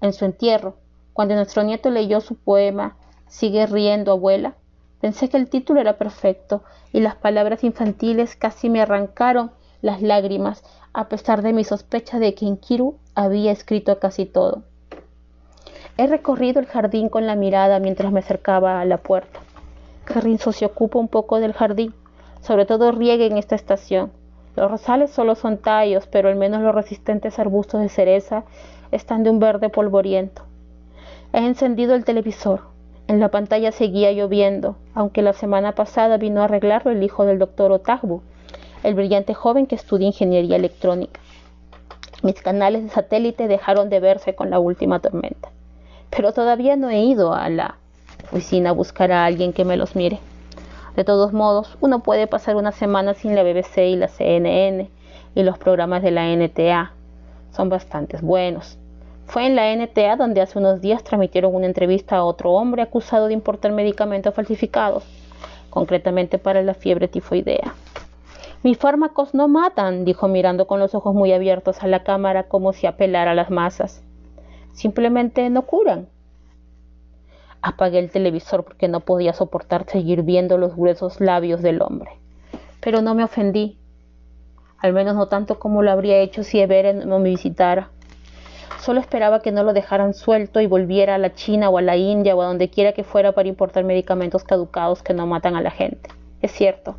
En 0.00 0.12
su 0.12 0.24
entierro, 0.24 0.76
cuando 1.12 1.34
nuestro 1.34 1.62
nieto 1.62 1.90
leyó 1.90 2.20
su 2.20 2.36
poema 2.36 2.96
Sigue 3.34 3.66
riendo, 3.66 4.12
abuela. 4.12 4.54
Pensé 5.00 5.28
que 5.28 5.36
el 5.36 5.48
título 5.48 5.80
era 5.80 5.94
perfecto 5.98 6.62
y 6.92 7.00
las 7.00 7.16
palabras 7.16 7.64
infantiles 7.64 8.36
casi 8.36 8.70
me 8.70 8.80
arrancaron 8.80 9.50
las 9.82 10.02
lágrimas, 10.02 10.62
a 10.92 11.08
pesar 11.08 11.42
de 11.42 11.52
mi 11.52 11.64
sospecha 11.64 12.20
de 12.20 12.36
que 12.36 12.44
Inkiru 12.44 12.94
había 13.16 13.50
escrito 13.50 13.98
casi 13.98 14.24
todo. 14.24 14.62
He 15.96 16.06
recorrido 16.06 16.60
el 16.60 16.66
jardín 16.66 17.08
con 17.08 17.26
la 17.26 17.34
mirada 17.34 17.80
mientras 17.80 18.12
me 18.12 18.20
acercaba 18.20 18.80
a 18.80 18.84
la 18.84 18.98
puerta. 18.98 19.40
Carrinzo 20.04 20.52
se 20.52 20.66
ocupa 20.66 21.00
un 21.00 21.08
poco 21.08 21.40
del 21.40 21.54
jardín, 21.54 21.92
sobre 22.40 22.66
todo 22.66 22.92
riegue 22.92 23.26
en 23.26 23.36
esta 23.36 23.56
estación. 23.56 24.12
Los 24.54 24.70
rosales 24.70 25.10
solo 25.10 25.34
son 25.34 25.58
tallos, 25.58 26.06
pero 26.06 26.28
al 26.28 26.36
menos 26.36 26.62
los 26.62 26.72
resistentes 26.72 27.40
arbustos 27.40 27.80
de 27.80 27.88
cereza 27.88 28.44
están 28.92 29.24
de 29.24 29.30
un 29.30 29.40
verde 29.40 29.70
polvoriento. 29.70 30.44
He 31.32 31.44
encendido 31.44 31.96
el 31.96 32.04
televisor. 32.04 32.73
En 33.06 33.20
la 33.20 33.28
pantalla 33.28 33.70
seguía 33.70 34.12
lloviendo, 34.12 34.76
aunque 34.94 35.20
la 35.20 35.34
semana 35.34 35.72
pasada 35.72 36.16
vino 36.16 36.40
a 36.40 36.44
arreglarlo 36.44 36.90
el 36.90 37.02
hijo 37.02 37.26
del 37.26 37.38
doctor 37.38 37.70
Otagbu, 37.70 38.22
el 38.82 38.94
brillante 38.94 39.34
joven 39.34 39.66
que 39.66 39.74
estudia 39.74 40.06
ingeniería 40.06 40.56
electrónica. 40.56 41.20
Mis 42.22 42.40
canales 42.40 42.82
de 42.82 42.88
satélite 42.88 43.46
dejaron 43.46 43.90
de 43.90 44.00
verse 44.00 44.34
con 44.34 44.48
la 44.48 44.58
última 44.58 45.00
tormenta, 45.00 45.50
pero 46.08 46.32
todavía 46.32 46.76
no 46.76 46.88
he 46.88 47.00
ido 47.00 47.34
a 47.34 47.50
la 47.50 47.76
oficina 48.32 48.70
a 48.70 48.72
buscar 48.72 49.12
a 49.12 49.26
alguien 49.26 49.52
que 49.52 49.66
me 49.66 49.76
los 49.76 49.96
mire. 49.96 50.18
De 50.96 51.04
todos 51.04 51.34
modos, 51.34 51.76
uno 51.82 52.02
puede 52.02 52.26
pasar 52.26 52.56
una 52.56 52.72
semana 52.72 53.12
sin 53.12 53.34
la 53.34 53.42
BBC 53.42 53.78
y 53.78 53.96
la 53.96 54.08
CNN 54.08 54.88
y 55.34 55.42
los 55.42 55.58
programas 55.58 56.02
de 56.02 56.10
la 56.10 56.34
NTA. 56.34 56.92
Son 57.52 57.68
bastante 57.68 58.16
buenos. 58.22 58.78
Fue 59.26 59.46
en 59.46 59.56
la 59.56 59.74
NTA 59.74 60.16
donde 60.16 60.40
hace 60.40 60.58
unos 60.58 60.80
días 60.80 61.02
transmitieron 61.02 61.54
una 61.54 61.66
entrevista 61.66 62.16
a 62.16 62.24
otro 62.24 62.52
hombre 62.52 62.82
acusado 62.82 63.26
de 63.26 63.34
importar 63.34 63.72
medicamentos 63.72 64.34
falsificados, 64.34 65.04
concretamente 65.70 66.38
para 66.38 66.62
la 66.62 66.74
fiebre 66.74 67.08
tifoidea. 67.08 67.74
Mis 68.62 68.78
fármacos 68.78 69.34
no 69.34 69.48
matan, 69.48 70.04
dijo 70.04 70.28
mirando 70.28 70.66
con 70.66 70.80
los 70.80 70.94
ojos 70.94 71.14
muy 71.14 71.32
abiertos 71.32 71.82
a 71.82 71.86
la 71.86 72.02
cámara 72.02 72.44
como 72.44 72.72
si 72.72 72.86
apelara 72.86 73.32
a 73.32 73.34
las 73.34 73.50
masas. 73.50 74.02
Simplemente 74.72 75.50
no 75.50 75.62
curan. 75.62 76.08
Apagué 77.60 77.98
el 77.98 78.10
televisor 78.10 78.64
porque 78.64 78.88
no 78.88 79.00
podía 79.00 79.32
soportar 79.32 79.84
seguir 79.86 80.22
viendo 80.22 80.58
los 80.58 80.76
gruesos 80.76 81.20
labios 81.20 81.60
del 81.62 81.82
hombre. 81.82 82.12
Pero 82.80 83.02
no 83.02 83.14
me 83.14 83.24
ofendí, 83.24 83.78
al 84.84 84.92
menos 84.92 85.16
no 85.16 85.28
tanto 85.28 85.58
como 85.58 85.82
lo 85.82 85.90
habría 85.90 86.18
hecho 86.18 86.42
si 86.42 86.60
Everen 86.60 87.08
no 87.08 87.18
me 87.18 87.30
visitara. 87.30 87.90
Solo 88.84 89.00
esperaba 89.00 89.40
que 89.40 89.50
no 89.50 89.62
lo 89.62 89.72
dejaran 89.72 90.12
suelto 90.12 90.60
y 90.60 90.66
volviera 90.66 91.14
a 91.14 91.18
la 91.18 91.32
China 91.32 91.70
o 91.70 91.78
a 91.78 91.80
la 91.80 91.96
India 91.96 92.36
o 92.36 92.42
a 92.42 92.44
donde 92.44 92.68
quiera 92.68 92.92
que 92.92 93.02
fuera 93.02 93.32
para 93.32 93.48
importar 93.48 93.82
medicamentos 93.82 94.44
caducados 94.44 95.02
que 95.02 95.14
no 95.14 95.26
matan 95.26 95.56
a 95.56 95.62
la 95.62 95.70
gente. 95.70 96.10
Es 96.42 96.52
cierto, 96.52 96.96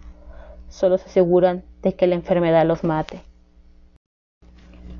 solo 0.67 0.97
se 0.97 1.05
aseguran 1.05 1.61
de 1.83 1.93
que 1.93 2.07
la 2.07 2.15
enfermedad 2.15 2.65
los 2.65 2.83
mate. 2.83 3.21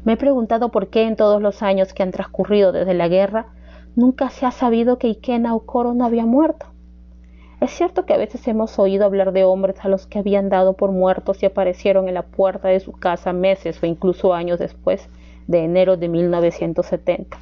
Me 0.03 0.13
he 0.13 0.17
preguntado 0.17 0.69
por 0.69 0.89
qué 0.89 1.07
en 1.07 1.15
todos 1.15 1.41
los 1.41 1.63
años 1.63 1.91
que 1.91 2.03
han 2.03 2.11
transcurrido 2.11 2.71
desde 2.71 2.93
la 2.93 3.07
guerra 3.07 3.47
nunca 3.95 4.29
se 4.29 4.45
ha 4.45 4.51
sabido 4.51 4.99
que 4.99 5.07
Ikena 5.07 5.55
Okoro 5.55 5.95
no 5.95 6.05
había 6.05 6.27
muerto. 6.27 6.67
Es 7.61 7.71
cierto 7.71 8.05
que 8.05 8.13
a 8.13 8.17
veces 8.17 8.47
hemos 8.47 8.77
oído 8.77 9.05
hablar 9.05 9.31
de 9.31 9.43
hombres 9.43 9.77
a 9.83 9.89
los 9.89 10.05
que 10.05 10.19
habían 10.19 10.49
dado 10.49 10.73
por 10.73 10.91
muertos 10.91 11.41
y 11.41 11.47
aparecieron 11.47 12.07
en 12.09 12.13
la 12.13 12.27
puerta 12.27 12.67
de 12.67 12.79
su 12.79 12.91
casa 12.91 13.33
meses 13.33 13.81
o 13.81 13.87
incluso 13.87 14.35
años 14.35 14.59
después, 14.59 15.09
de 15.47 15.63
enero 15.63 15.97
de 15.97 16.07
1970. 16.07 17.37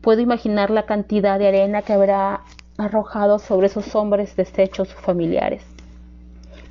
Puedo 0.00 0.20
imaginar 0.20 0.70
la 0.70 0.84
cantidad 0.84 1.38
de 1.38 1.48
arena 1.48 1.82
que 1.82 1.92
habrá 1.92 2.42
arrojado 2.78 3.38
sobre 3.38 3.66
esos 3.66 3.94
hombres 3.94 4.34
deshechos 4.36 4.92
familiares, 4.94 5.62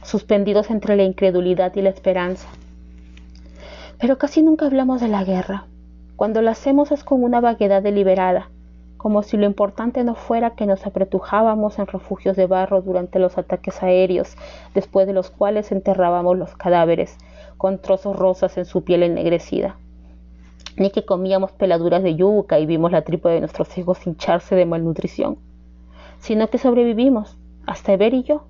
suspendidos 0.03 0.69
entre 0.69 0.95
la 0.95 1.03
incredulidad 1.03 1.75
y 1.75 1.81
la 1.81 1.89
esperanza. 1.89 2.47
Pero 3.99 4.17
casi 4.17 4.41
nunca 4.41 4.65
hablamos 4.65 4.99
de 5.01 5.07
la 5.07 5.23
guerra. 5.23 5.65
Cuando 6.15 6.41
la 6.41 6.51
hacemos 6.51 6.91
es 6.91 7.03
con 7.03 7.23
una 7.23 7.39
vaguedad 7.39 7.81
deliberada, 7.81 8.49
como 8.97 9.23
si 9.23 9.35
lo 9.35 9.47
importante 9.47 10.03
no 10.03 10.13
fuera 10.13 10.51
que 10.51 10.67
nos 10.67 10.85
apretujábamos 10.85 11.79
en 11.79 11.87
refugios 11.87 12.35
de 12.35 12.45
barro 12.45 12.83
durante 12.83 13.17
los 13.17 13.37
ataques 13.37 13.81
aéreos, 13.81 14.35
después 14.75 15.07
de 15.07 15.13
los 15.13 15.31
cuales 15.31 15.71
enterrábamos 15.71 16.37
los 16.37 16.55
cadáveres, 16.55 17.17
con 17.57 17.79
trozos 17.79 18.15
rosas 18.15 18.57
en 18.59 18.65
su 18.65 18.83
piel 18.83 19.01
ennegrecida. 19.01 19.77
Ni 20.77 20.89
que 20.89 21.05
comíamos 21.05 21.51
peladuras 21.51 22.03
de 22.03 22.15
yuca 22.15 22.59
y 22.59 22.65
vimos 22.65 22.91
la 22.91 23.03
tripa 23.03 23.29
de 23.29 23.39
nuestros 23.39 23.77
hijos 23.77 24.05
hincharse 24.05 24.55
de 24.55 24.65
malnutrición, 24.65 25.37
sino 26.19 26.49
que 26.49 26.57
sobrevivimos, 26.57 27.37
hasta 27.65 27.93
Eber 27.93 28.13
y 28.13 28.23
yo, 28.23 28.45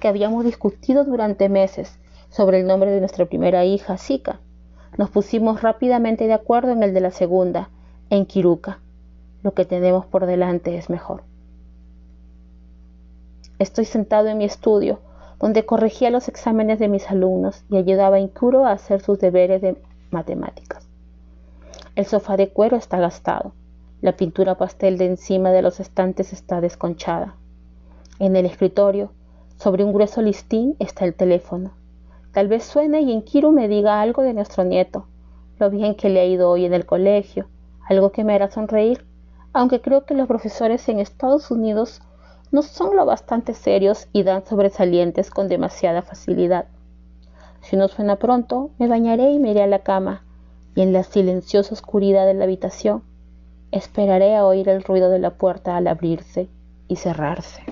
que 0.00 0.08
habíamos 0.08 0.44
discutido 0.44 1.04
durante 1.04 1.48
meses 1.48 1.98
sobre 2.28 2.60
el 2.60 2.66
nombre 2.66 2.90
de 2.90 3.00
nuestra 3.00 3.26
primera 3.26 3.64
hija, 3.64 3.96
Zika. 3.98 4.40
Nos 4.96 5.10
pusimos 5.10 5.62
rápidamente 5.62 6.26
de 6.26 6.34
acuerdo 6.34 6.72
en 6.72 6.82
el 6.82 6.94
de 6.94 7.00
la 7.00 7.10
segunda, 7.10 7.70
en 8.10 8.26
Kiruka. 8.26 8.80
Lo 9.42 9.52
que 9.52 9.64
tenemos 9.64 10.06
por 10.06 10.26
delante 10.26 10.76
es 10.76 10.90
mejor. 10.90 11.22
Estoy 13.58 13.84
sentado 13.84 14.28
en 14.28 14.38
mi 14.38 14.44
estudio, 14.44 15.00
donde 15.40 15.66
corregía 15.66 16.10
los 16.10 16.28
exámenes 16.28 16.78
de 16.78 16.88
mis 16.88 17.10
alumnos 17.10 17.64
y 17.70 17.76
ayudaba 17.76 18.16
a 18.16 18.20
Inkuro 18.20 18.66
a 18.66 18.72
hacer 18.72 19.00
sus 19.00 19.18
deberes 19.18 19.62
de 19.62 19.76
matemáticas. 20.10 20.85
El 21.96 22.04
sofá 22.04 22.36
de 22.36 22.50
cuero 22.50 22.76
está 22.76 22.98
gastado. 22.98 23.54
La 24.02 24.18
pintura 24.18 24.58
pastel 24.58 24.98
de 24.98 25.06
encima 25.06 25.50
de 25.50 25.62
los 25.62 25.80
estantes 25.80 26.34
está 26.34 26.60
desconchada. 26.60 27.36
En 28.18 28.36
el 28.36 28.44
escritorio, 28.44 29.12
sobre 29.56 29.82
un 29.82 29.94
grueso 29.94 30.20
listín, 30.20 30.76
está 30.78 31.06
el 31.06 31.14
teléfono. 31.14 31.70
Tal 32.32 32.48
vez 32.48 32.64
suene 32.64 33.00
y 33.00 33.10
Inkiro 33.10 33.50
me 33.50 33.66
diga 33.66 34.02
algo 34.02 34.22
de 34.22 34.34
nuestro 34.34 34.62
nieto, 34.62 35.06
lo 35.58 35.70
bien 35.70 35.94
que 35.94 36.10
le 36.10 36.20
ha 36.20 36.26
ido 36.26 36.50
hoy 36.50 36.66
en 36.66 36.74
el 36.74 36.84
colegio, 36.84 37.48
algo 37.88 38.12
que 38.12 38.24
me 38.24 38.34
hará 38.34 38.50
sonreír, 38.50 39.06
aunque 39.54 39.80
creo 39.80 40.04
que 40.04 40.12
los 40.12 40.28
profesores 40.28 40.86
en 40.90 40.98
Estados 40.98 41.50
Unidos 41.50 42.02
no 42.52 42.60
son 42.60 42.94
lo 42.94 43.06
bastante 43.06 43.54
serios 43.54 44.08
y 44.12 44.22
dan 44.22 44.44
sobresalientes 44.44 45.30
con 45.30 45.48
demasiada 45.48 46.02
facilidad. 46.02 46.66
Si 47.62 47.74
no 47.74 47.88
suena 47.88 48.16
pronto, 48.16 48.68
me 48.78 48.86
bañaré 48.86 49.32
y 49.32 49.38
me 49.38 49.52
iré 49.52 49.62
a 49.62 49.66
la 49.66 49.78
cama, 49.78 50.25
y 50.76 50.82
en 50.82 50.92
la 50.92 51.02
silenciosa 51.02 51.74
oscuridad 51.74 52.26
de 52.26 52.34
la 52.34 52.44
habitación 52.44 53.02
esperaré 53.72 54.36
a 54.36 54.46
oír 54.46 54.68
el 54.68 54.84
ruido 54.84 55.10
de 55.10 55.18
la 55.18 55.30
puerta 55.30 55.76
al 55.76 55.88
abrirse 55.88 56.48
y 56.86 56.96
cerrarse. 56.96 57.62